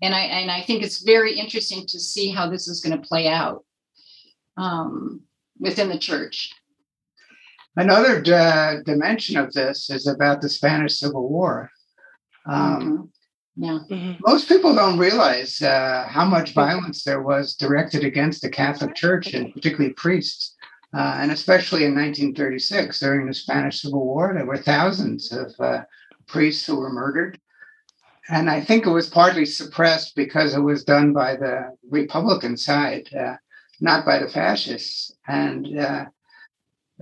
And 0.01 0.13
I, 0.13 0.21
and 0.21 0.51
I 0.51 0.62
think 0.62 0.83
it's 0.83 1.01
very 1.01 1.38
interesting 1.38 1.86
to 1.88 1.99
see 1.99 2.29
how 2.29 2.49
this 2.49 2.67
is 2.67 2.81
going 2.81 2.99
to 2.99 3.07
play 3.07 3.27
out 3.27 3.65
um, 4.55 5.21
within 5.60 5.89
the 5.89 5.97
church. 5.97 6.53
Another 7.75 8.23
uh, 8.33 8.81
dimension 8.86 9.38
of 9.38 9.53
this 9.53 9.89
is 9.89 10.07
about 10.07 10.41
the 10.41 10.49
Spanish 10.49 10.99
Civil 10.99 11.29
War. 11.29 11.69
Um, 12.45 12.81
mm-hmm. 12.81 13.03
Yeah. 13.57 13.79
Mm-hmm. 13.89 14.21
Most 14.25 14.47
people 14.47 14.75
don't 14.75 14.99
realize 14.99 15.62
uh, 15.62 16.05
how 16.07 16.25
much 16.25 16.53
violence 16.53 17.03
there 17.03 17.23
was 17.23 17.55
directed 17.55 18.03
against 18.03 18.43
the 18.43 18.49
Catholic 18.49 18.93
Church 18.93 19.33
and 19.33 19.51
particularly 19.53 19.93
priests. 19.93 20.55
Uh, 20.95 21.17
and 21.19 21.32
especially 21.32 21.84
in 21.84 21.93
1936, 21.93 23.00
during 23.00 23.28
the 23.28 23.34
Spanish 23.34 23.82
Civil 23.82 24.06
War, 24.06 24.34
there 24.34 24.45
were 24.45 24.58
thousands 24.58 25.32
of 25.34 25.54
uh, 25.60 25.82
priests 26.28 26.65
who 26.65 26.80
were 26.80 26.91
murdered. 26.91 27.39
And 28.30 28.50
I 28.50 28.62
think 28.62 28.86
it 28.86 28.91
was 28.91 29.10
partly 29.10 29.45
suppressed 29.45 30.15
because 30.15 30.54
it 30.54 30.60
was 30.60 30.84
done 30.84 31.13
by 31.13 31.36
the 31.36 31.71
Republican 31.89 32.58
side, 32.58 33.10
uh, 33.13 33.36
not 33.80 34.06
by 34.06 34.19
the 34.19 34.30
fascists. 34.30 35.15
And 35.28 35.80
uh, 35.80 36.06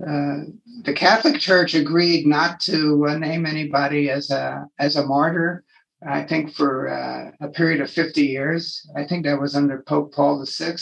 uh, 0.00 0.36
the 0.84 0.92
Catholic 0.94 1.40
Church 1.40 1.74
agreed 1.74 2.26
not 2.26 2.60
to 2.60 3.06
uh, 3.08 3.18
name 3.18 3.46
anybody 3.46 4.10
as 4.10 4.30
a 4.30 4.66
as 4.78 4.96
a 4.96 5.06
martyr. 5.06 5.64
I 6.06 6.22
think 6.22 6.52
for 6.52 6.86
a 6.86 7.48
period 7.54 7.80
of 7.80 7.90
50 7.90 8.20
years. 8.20 8.86
I 8.94 9.04
think 9.04 9.24
that 9.24 9.40
was 9.40 9.56
under 9.56 9.82
Pope 9.82 10.12
Paul 10.12 10.44
VI. 10.46 10.76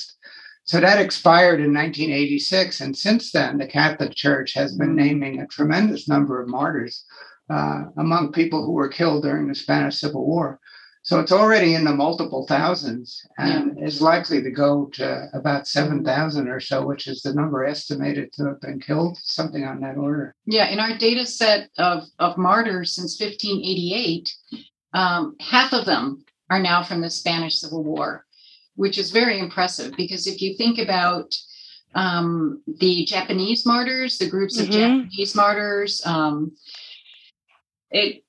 So 0.64 0.80
that 0.80 1.00
expired 1.00 1.60
in 1.60 1.74
1986. 1.74 2.80
And 2.80 2.96
since 2.96 3.32
then, 3.32 3.58
the 3.58 3.66
Catholic 3.66 4.14
Church 4.14 4.54
has 4.54 4.76
been 4.76 4.96
naming 4.96 5.40
a 5.40 5.46
tremendous 5.46 6.08
number 6.08 6.40
of 6.40 6.48
martyrs 6.48 7.04
uh, 7.50 7.84
among 7.98 8.32
people 8.32 8.64
who 8.64 8.72
were 8.72 8.88
killed 8.88 9.24
during 9.24 9.46
the 9.46 9.54
Spanish 9.54 9.98
Civil 9.98 10.26
War. 10.26 10.58
So 11.02 11.20
it's 11.20 11.32
already 11.32 11.74
in 11.74 11.84
the 11.84 11.92
multiple 11.92 12.46
thousands 12.46 13.26
and 13.36 13.76
yeah. 13.76 13.84
is 13.84 14.00
likely 14.00 14.42
to 14.42 14.50
go 14.50 14.86
to 14.94 15.28
about 15.34 15.68
7,000 15.68 16.48
or 16.48 16.60
so, 16.60 16.86
which 16.86 17.08
is 17.08 17.20
the 17.20 17.34
number 17.34 17.62
estimated 17.62 18.32
to 18.32 18.46
have 18.46 18.60
been 18.62 18.80
killed, 18.80 19.18
something 19.18 19.64
on 19.64 19.80
that 19.82 19.98
order. 19.98 20.34
Yeah, 20.46 20.68
in 20.70 20.80
our 20.80 20.96
data 20.96 21.26
set 21.26 21.68
of, 21.76 22.04
of 22.18 22.38
martyrs 22.38 22.92
since 22.92 23.20
1588, 23.20 24.34
um, 24.94 25.36
half 25.40 25.74
of 25.74 25.84
them 25.84 26.24
are 26.48 26.60
now 26.60 26.82
from 26.82 27.02
the 27.02 27.10
Spanish 27.10 27.58
Civil 27.58 27.84
War 27.84 28.23
which 28.76 28.98
is 28.98 29.10
very 29.10 29.38
impressive 29.38 29.92
because 29.96 30.26
if 30.26 30.40
you 30.40 30.56
think 30.56 30.78
about 30.78 31.34
um, 31.94 32.62
the 32.66 33.04
Japanese 33.04 33.64
martyrs, 33.64 34.18
the 34.18 34.28
groups 34.28 34.58
of 34.58 34.68
mm-hmm. 34.68 35.00
Japanese 35.00 35.34
martyrs, 35.34 36.04
um, 36.04 36.52
it 37.90 38.24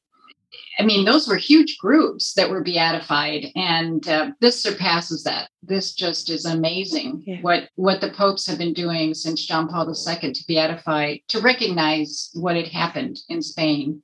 I 0.77 0.83
mean, 0.83 1.05
those 1.05 1.27
were 1.27 1.37
huge 1.37 1.77
groups 1.77 2.33
that 2.33 2.49
were 2.49 2.61
beatified, 2.61 3.47
and 3.55 4.05
uh, 4.07 4.31
this 4.41 4.61
surpasses 4.61 5.23
that. 5.23 5.49
This 5.63 5.93
just 5.93 6.29
is 6.29 6.45
amazing 6.45 7.23
yeah. 7.25 7.41
what 7.41 7.69
what 7.75 8.01
the 8.01 8.11
popes 8.11 8.45
have 8.47 8.57
been 8.57 8.73
doing 8.73 9.13
since 9.13 9.45
John 9.45 9.67
Paul 9.67 9.87
II 9.87 10.31
to 10.33 10.43
beatify, 10.45 11.23
to 11.29 11.39
recognize 11.39 12.29
what 12.33 12.55
had 12.55 12.67
happened 12.67 13.19
in 13.29 13.41
Spain. 13.41 14.01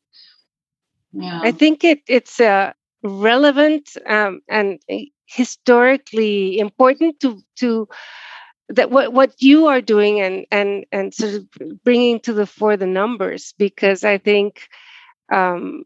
Yeah, 1.11 1.41
I 1.43 1.51
think 1.51 1.83
it 1.83 2.01
it's 2.07 2.39
uh, 2.39 2.71
relevant 3.03 3.89
um, 4.05 4.41
and 4.49 4.79
historically 5.31 6.59
important 6.59 7.19
to 7.21 7.41
to 7.57 7.87
that 8.69 8.91
what 8.91 9.13
what 9.13 9.41
you 9.41 9.67
are 9.67 9.81
doing 9.81 10.21
and 10.21 10.45
and 10.51 10.85
and 10.91 11.13
sort 11.13 11.33
of 11.35 11.47
bringing 11.83 12.19
to 12.19 12.33
the 12.33 12.45
fore 12.45 12.77
the 12.77 12.87
numbers 12.87 13.53
because 13.57 14.03
I 14.03 14.17
think 14.17 14.67
um, 15.31 15.83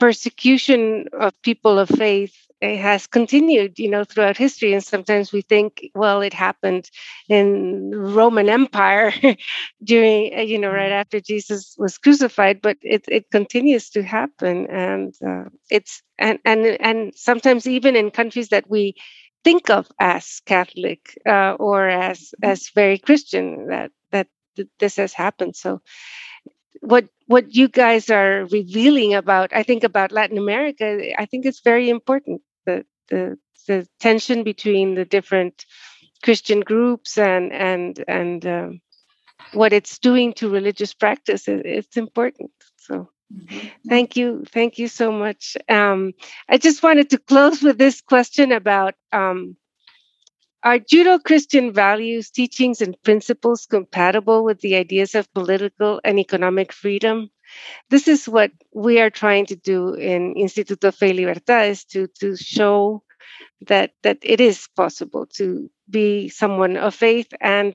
persecution 0.00 1.06
of 1.12 1.40
people 1.42 1.78
of 1.78 1.88
faith 1.88 2.34
it 2.60 2.78
has 2.78 3.06
continued, 3.06 3.78
you 3.78 3.90
know, 3.90 4.04
throughout 4.04 4.36
history. 4.36 4.72
And 4.72 4.82
sometimes 4.82 5.32
we 5.32 5.42
think, 5.42 5.90
well, 5.94 6.22
it 6.22 6.32
happened 6.32 6.90
in 7.28 7.90
Roman 7.94 8.48
Empire 8.48 9.12
during, 9.84 10.34
uh, 10.36 10.40
you 10.42 10.58
know, 10.58 10.70
right 10.70 10.86
mm-hmm. 10.86 11.00
after 11.00 11.20
Jesus 11.20 11.74
was 11.78 11.98
crucified, 11.98 12.62
but 12.62 12.78
it, 12.80 13.04
it 13.08 13.30
continues 13.30 13.90
to 13.90 14.02
happen. 14.02 14.66
And 14.70 15.14
uh, 15.26 15.50
it's, 15.70 16.02
and, 16.18 16.38
and, 16.44 16.66
and 16.66 17.12
sometimes 17.14 17.66
even 17.66 17.94
in 17.94 18.10
countries 18.10 18.48
that 18.48 18.70
we 18.70 18.94
think 19.44 19.68
of 19.68 19.86
as 20.00 20.40
Catholic 20.46 21.18
uh, 21.28 21.56
or 21.58 21.88
as, 21.88 22.20
mm-hmm. 22.20 22.50
as 22.50 22.70
very 22.74 22.98
Christian, 22.98 23.68
that, 23.68 23.90
that 24.12 24.28
this 24.78 24.96
has 24.96 25.12
happened. 25.12 25.56
So 25.56 25.82
what 26.80 27.08
what 27.26 27.54
you 27.54 27.68
guys 27.68 28.10
are 28.10 28.46
revealing 28.46 29.14
about 29.14 29.52
i 29.52 29.62
think 29.62 29.84
about 29.84 30.12
latin 30.12 30.38
america 30.38 31.12
i 31.18 31.26
think 31.26 31.44
it's 31.44 31.60
very 31.60 31.88
important 31.88 32.40
the 32.64 32.84
the, 33.08 33.38
the 33.66 33.86
tension 34.00 34.42
between 34.42 34.94
the 34.94 35.04
different 35.04 35.64
christian 36.22 36.60
groups 36.60 37.18
and 37.18 37.52
and 37.52 38.04
and 38.08 38.46
um, 38.46 38.80
what 39.52 39.72
it's 39.72 39.98
doing 39.98 40.32
to 40.32 40.50
religious 40.50 40.94
practice 40.94 41.44
it's 41.46 41.96
important 41.96 42.50
so 42.76 43.08
mm-hmm. 43.32 43.68
thank 43.88 44.16
you 44.16 44.44
thank 44.50 44.78
you 44.78 44.88
so 44.88 45.12
much 45.12 45.56
um, 45.68 46.12
i 46.48 46.58
just 46.58 46.82
wanted 46.82 47.10
to 47.10 47.18
close 47.18 47.62
with 47.62 47.78
this 47.78 48.00
question 48.00 48.52
about 48.52 48.94
um, 49.12 49.56
are 50.66 50.80
Judeo 50.80 51.22
Christian 51.22 51.72
values, 51.72 52.30
teachings, 52.30 52.80
and 52.82 53.00
principles 53.04 53.66
compatible 53.66 54.44
with 54.44 54.60
the 54.60 54.74
ideas 54.74 55.14
of 55.14 55.32
political 55.32 56.00
and 56.04 56.18
economic 56.18 56.72
freedom? 56.72 57.30
This 57.90 58.08
is 58.08 58.28
what 58.28 58.50
we 58.74 59.00
are 59.00 59.10
trying 59.10 59.46
to 59.46 59.56
do 59.56 59.94
in 59.94 60.34
Instituto 60.34 60.92
Fe 60.92 61.12
y 61.12 61.12
Libertad 61.12 61.70
is 61.70 61.84
to, 61.86 62.08
to 62.20 62.36
show 62.36 63.04
that, 63.68 63.92
that 64.02 64.18
it 64.22 64.40
is 64.40 64.68
possible 64.74 65.26
to 65.38 65.70
be 65.88 66.28
someone 66.28 66.76
of 66.76 66.96
faith 66.96 67.28
and 67.40 67.74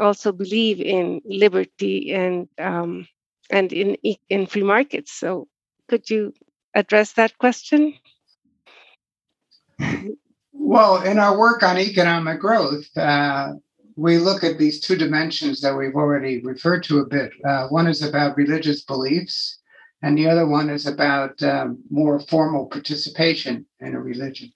also 0.00 0.32
believe 0.32 0.80
in 0.80 1.20
liberty 1.24 2.12
and 2.12 2.48
um, 2.58 3.06
and 3.50 3.72
in 3.72 3.96
in 4.28 4.46
free 4.46 4.62
markets. 4.64 5.12
So, 5.12 5.48
could 5.88 6.10
you 6.10 6.34
address 6.74 7.12
that 7.14 7.38
question? 7.38 7.94
Well, 10.68 11.00
in 11.00 11.18
our 11.18 11.38
work 11.38 11.62
on 11.62 11.78
economic 11.78 12.40
growth, 12.40 12.94
uh, 12.94 13.54
we 13.96 14.18
look 14.18 14.44
at 14.44 14.58
these 14.58 14.80
two 14.80 14.96
dimensions 14.96 15.62
that 15.62 15.74
we've 15.74 15.94
already 15.94 16.42
referred 16.42 16.82
to 16.84 16.98
a 16.98 17.06
bit. 17.06 17.32
Uh, 17.42 17.68
one 17.68 17.86
is 17.86 18.02
about 18.02 18.36
religious 18.36 18.82
beliefs, 18.84 19.60
and 20.02 20.18
the 20.18 20.28
other 20.28 20.46
one 20.46 20.68
is 20.68 20.86
about 20.86 21.42
um, 21.42 21.78
more 21.88 22.20
formal 22.20 22.66
participation 22.66 23.64
in 23.80 23.94
a 23.94 23.98
religion. 23.98 24.52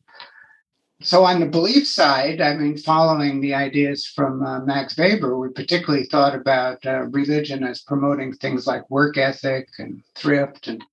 So, 1.00 1.24
on 1.24 1.40
the 1.40 1.46
belief 1.46 1.88
side, 1.88 2.42
I 2.42 2.56
mean, 2.58 2.76
following 2.76 3.40
the 3.40 3.54
ideas 3.54 4.06
from 4.06 4.42
uh, 4.42 4.60
Max 4.66 4.98
Weber, 4.98 5.38
we 5.38 5.48
particularly 5.48 6.04
thought 6.04 6.34
about 6.34 6.84
uh, 6.84 7.04
religion 7.04 7.64
as 7.64 7.80
promoting 7.80 8.34
things 8.34 8.66
like 8.66 8.90
work 8.90 9.16
ethic 9.16 9.66
and 9.78 10.02
thrift 10.14 10.68
and 10.68 10.84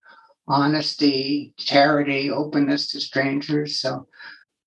honesty, 0.47 1.53
charity, 1.57 2.31
openness 2.31 2.87
to 2.91 3.01
strangers. 3.01 3.81
So, 3.81 4.07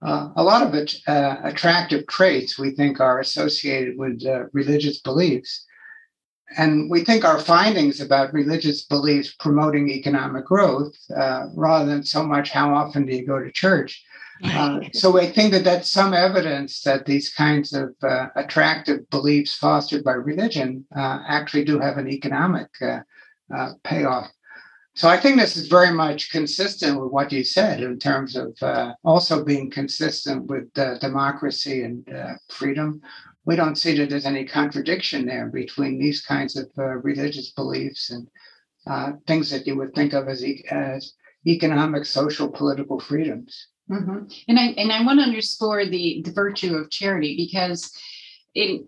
uh, 0.04 0.30
a 0.36 0.42
lot 0.42 0.66
of 0.66 0.74
it, 0.74 0.96
uh, 1.06 1.36
attractive 1.44 2.06
traits 2.06 2.58
we 2.58 2.72
think 2.72 3.00
are 3.00 3.20
associated 3.20 3.96
with 3.96 4.24
uh, 4.26 4.44
religious 4.52 5.00
beliefs. 5.00 5.64
And 6.56 6.90
we 6.90 7.04
think 7.04 7.24
our 7.24 7.38
findings 7.38 8.00
about 8.00 8.34
religious 8.34 8.84
beliefs 8.84 9.34
promoting 9.38 9.88
economic 9.88 10.44
growth, 10.44 10.94
uh, 11.16 11.46
rather 11.54 11.86
than 11.86 12.04
so 12.04 12.24
much 12.24 12.50
how 12.50 12.74
often 12.74 13.06
do 13.06 13.14
you 13.14 13.26
go 13.26 13.38
to 13.38 13.50
church. 13.52 14.04
Uh, 14.44 14.80
so 14.92 15.08
we 15.12 15.28
think 15.28 15.52
that 15.52 15.62
that's 15.62 15.88
some 15.88 16.12
evidence 16.12 16.80
that 16.80 17.06
these 17.06 17.32
kinds 17.32 17.72
of 17.72 17.94
uh, 18.02 18.26
attractive 18.34 19.08
beliefs 19.08 19.54
fostered 19.54 20.02
by 20.02 20.10
religion 20.10 20.84
actually 20.96 21.64
do 21.64 21.78
have 21.78 21.96
an 21.96 22.08
economic 22.08 22.66
payoff. 23.84 24.32
So 24.94 25.08
I 25.08 25.16
think 25.16 25.38
this 25.38 25.56
is 25.56 25.68
very 25.68 25.90
much 25.90 26.30
consistent 26.30 27.00
with 27.00 27.10
what 27.10 27.32
you 27.32 27.44
said 27.44 27.80
in 27.82 27.98
terms 27.98 28.36
of 28.36 28.54
uh, 28.60 28.92
also 29.04 29.42
being 29.42 29.70
consistent 29.70 30.46
with 30.46 30.68
uh, 30.76 30.98
democracy 30.98 31.82
and 31.82 32.06
uh, 32.14 32.34
freedom. 32.50 33.00
We 33.46 33.56
don't 33.56 33.76
see 33.76 33.96
that 33.96 34.10
there's 34.10 34.26
any 34.26 34.44
contradiction 34.44 35.26
there 35.26 35.48
between 35.48 35.98
these 35.98 36.20
kinds 36.20 36.56
of 36.56 36.70
uh, 36.76 36.82
religious 36.98 37.52
beliefs 37.52 38.10
and 38.10 38.28
uh, 38.86 39.12
things 39.26 39.50
that 39.50 39.66
you 39.66 39.76
would 39.76 39.94
think 39.94 40.12
of 40.12 40.28
as, 40.28 40.44
e- 40.44 40.64
as 40.70 41.14
economic, 41.46 42.04
social, 42.04 42.48
political 42.48 43.00
freedoms. 43.00 43.68
Mm-hmm. 43.90 44.26
And 44.48 44.58
I 44.58 44.66
and 44.78 44.92
I 44.92 45.04
want 45.04 45.18
to 45.18 45.24
underscore 45.24 45.84
the 45.86 46.22
the 46.24 46.32
virtue 46.32 46.76
of 46.76 46.90
charity 46.90 47.36
because 47.36 47.92
it, 48.54 48.84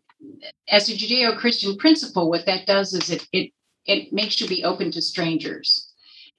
as 0.69 0.89
a 0.89 0.93
Judeo-Christian 0.93 1.77
principle, 1.77 2.31
what 2.31 2.47
that 2.47 2.67
does 2.67 2.95
is 2.95 3.11
it 3.11 3.27
it 3.33 3.53
it 3.87 4.13
makes 4.13 4.41
you 4.41 4.47
be 4.47 4.65
open 4.65 4.91
to 4.93 5.03
strangers. 5.03 5.93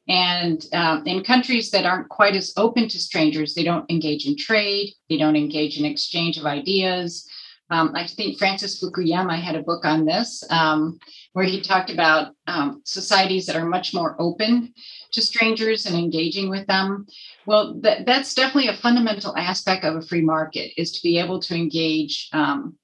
And 0.08 0.64
um, 0.74 1.06
in 1.08 1.24
countries 1.24 1.72
that 1.72 1.86
aren't 1.86 2.10
quite 2.10 2.36
as 2.36 2.54
open 2.58 2.88
to 2.90 3.00
strangers, 3.00 3.54
they 3.54 3.64
don't 3.64 3.90
engage 3.90 4.28
in 4.28 4.38
trade, 4.38 4.94
they 5.10 5.18
don't 5.18 5.36
engage 5.36 5.80
in 5.80 5.86
exchange 5.86 6.38
of 6.38 6.46
ideas. 6.46 7.28
Um, 7.72 7.94
I 7.96 8.06
think 8.06 8.38
Francis 8.38 8.82
Fukuyama 8.82 9.42
had 9.42 9.56
a 9.56 9.64
book 9.64 9.86
on 9.86 10.06
this 10.06 10.44
um, 10.52 11.00
where 11.34 11.46
he 11.46 11.62
talked 11.62 11.90
about 11.90 12.34
um, 12.46 12.82
societies 12.86 13.48
that 13.48 13.56
are 13.56 13.66
much 13.66 13.92
more 13.92 14.16
open 14.20 14.72
to 15.14 15.22
strangers 15.22 15.88
and 15.88 15.96
engaging 15.96 16.50
with 16.50 16.68
them. 16.68 17.08
Well, 17.48 17.74
that, 17.82 18.06
that's 18.06 18.36
definitely 18.36 18.70
a 18.70 18.78
fundamental 18.78 19.36
aspect 19.36 19.84
of 19.84 19.96
a 19.96 20.02
free 20.04 20.22
market 20.22 20.80
is 20.80 20.92
to 20.92 21.02
be 21.02 21.18
able 21.18 21.40
to 21.42 21.56
engage 21.56 22.30
um, 22.34 22.78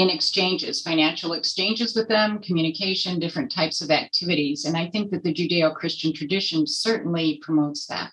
in 0.00 0.08
exchanges, 0.08 0.80
financial 0.80 1.34
exchanges 1.34 1.94
with 1.94 2.08
them, 2.08 2.38
communication, 2.38 3.20
different 3.20 3.52
types 3.52 3.82
of 3.82 3.90
activities. 3.90 4.64
And 4.64 4.74
I 4.74 4.86
think 4.88 5.10
that 5.10 5.22
the 5.24 5.34
Judeo 5.34 5.74
Christian 5.74 6.14
tradition 6.14 6.66
certainly 6.66 7.38
promotes 7.42 7.86
that. 7.88 8.10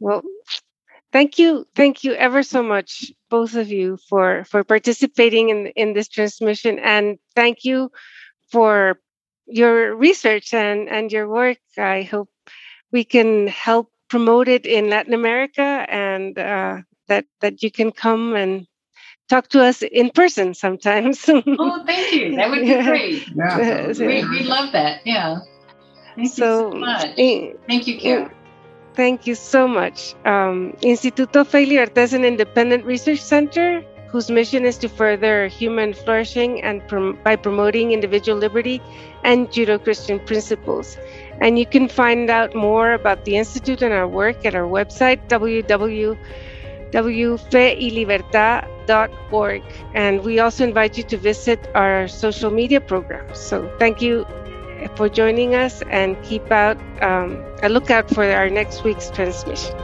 Well, 0.00 0.22
thank 1.12 1.38
you. 1.38 1.68
Thank 1.76 2.02
you 2.02 2.14
ever 2.14 2.42
so 2.42 2.64
much, 2.64 3.12
both 3.28 3.54
of 3.54 3.68
you, 3.70 3.96
for, 4.08 4.44
for 4.50 4.64
participating 4.64 5.50
in, 5.50 5.68
in 5.76 5.92
this 5.92 6.08
transmission. 6.08 6.80
And 6.80 7.18
thank 7.36 7.64
you 7.64 7.92
for 8.50 8.98
your 9.46 9.94
research 9.94 10.52
and, 10.52 10.88
and 10.88 11.12
your 11.12 11.28
work. 11.28 11.58
I 11.78 12.02
hope 12.02 12.28
we 12.90 13.04
can 13.04 13.46
help 13.46 13.92
promote 14.08 14.48
it 14.48 14.66
in 14.66 14.90
Latin 14.90 15.14
America 15.14 15.86
and 15.88 16.36
uh, 16.36 16.78
that, 17.06 17.26
that 17.40 17.62
you 17.62 17.70
can 17.70 17.92
come 17.92 18.34
and 18.34 18.66
talk 19.30 19.48
to 19.48 19.62
us 19.62 19.82
in 19.82 20.10
person 20.10 20.52
sometimes. 20.52 21.24
oh, 21.28 21.84
thank 21.86 22.12
you. 22.12 22.36
That 22.36 22.50
would 22.50 22.60
be 22.60 22.74
great. 22.82 23.24
Yeah, 23.34 23.86
we, 23.86 24.26
we 24.28 24.42
love 24.42 24.72
that. 24.72 25.06
Yeah. 25.06 25.38
Thank 26.16 26.32
so, 26.32 26.66
you 26.66 26.72
so 26.72 26.78
much. 26.78 27.06
Eh, 27.16 27.52
thank 27.68 27.86
you, 27.86 27.96
Kim. 27.96 28.30
Thank 28.94 29.26
you 29.26 29.36
so 29.36 29.68
much. 29.68 30.14
Um, 30.26 30.74
Instituto 30.82 31.46
Fe 31.46 31.64
y 31.64 31.86
is 32.02 32.12
an 32.12 32.24
independent 32.24 32.84
research 32.84 33.20
center 33.20 33.82
whose 34.10 34.28
mission 34.28 34.66
is 34.66 34.76
to 34.78 34.88
further 34.88 35.46
human 35.46 35.94
flourishing 35.94 36.60
and 36.62 36.82
prom- 36.88 37.16
by 37.22 37.36
promoting 37.36 37.92
individual 37.92 38.36
liberty 38.36 38.82
and 39.22 39.48
Judeo-Christian 39.48 40.18
principles. 40.26 40.98
And 41.40 41.56
you 41.56 41.64
can 41.64 41.86
find 41.86 42.28
out 42.28 42.52
more 42.56 42.92
about 42.92 43.24
the 43.24 43.36
institute 43.36 43.80
and 43.82 43.94
our 43.94 44.08
work 44.08 44.44
at 44.44 44.56
our 44.56 44.66
website 44.66 45.22
www.wfeylibertad.com 45.28 46.49
org. 49.32 49.62
And 49.94 50.22
we 50.22 50.38
also 50.40 50.64
invite 50.64 50.96
you 50.96 51.04
to 51.04 51.16
visit 51.16 51.68
our 51.74 52.08
social 52.08 52.50
media 52.50 52.80
programs. 52.80 53.38
So 53.38 53.70
thank 53.78 54.00
you 54.02 54.26
for 54.96 55.08
joining 55.08 55.54
us 55.54 55.82
and 55.90 56.20
keep 56.22 56.50
out 56.50 56.78
um, 57.02 57.42
a 57.62 57.68
lookout 57.68 58.08
for 58.10 58.24
our 58.24 58.48
next 58.48 58.84
week's 58.84 59.10
transmission. 59.10 59.76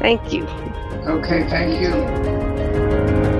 Thank 0.00 0.32
you. 0.32 0.46
Okay, 1.06 1.48
thank 1.48 1.80
you. 1.80 3.31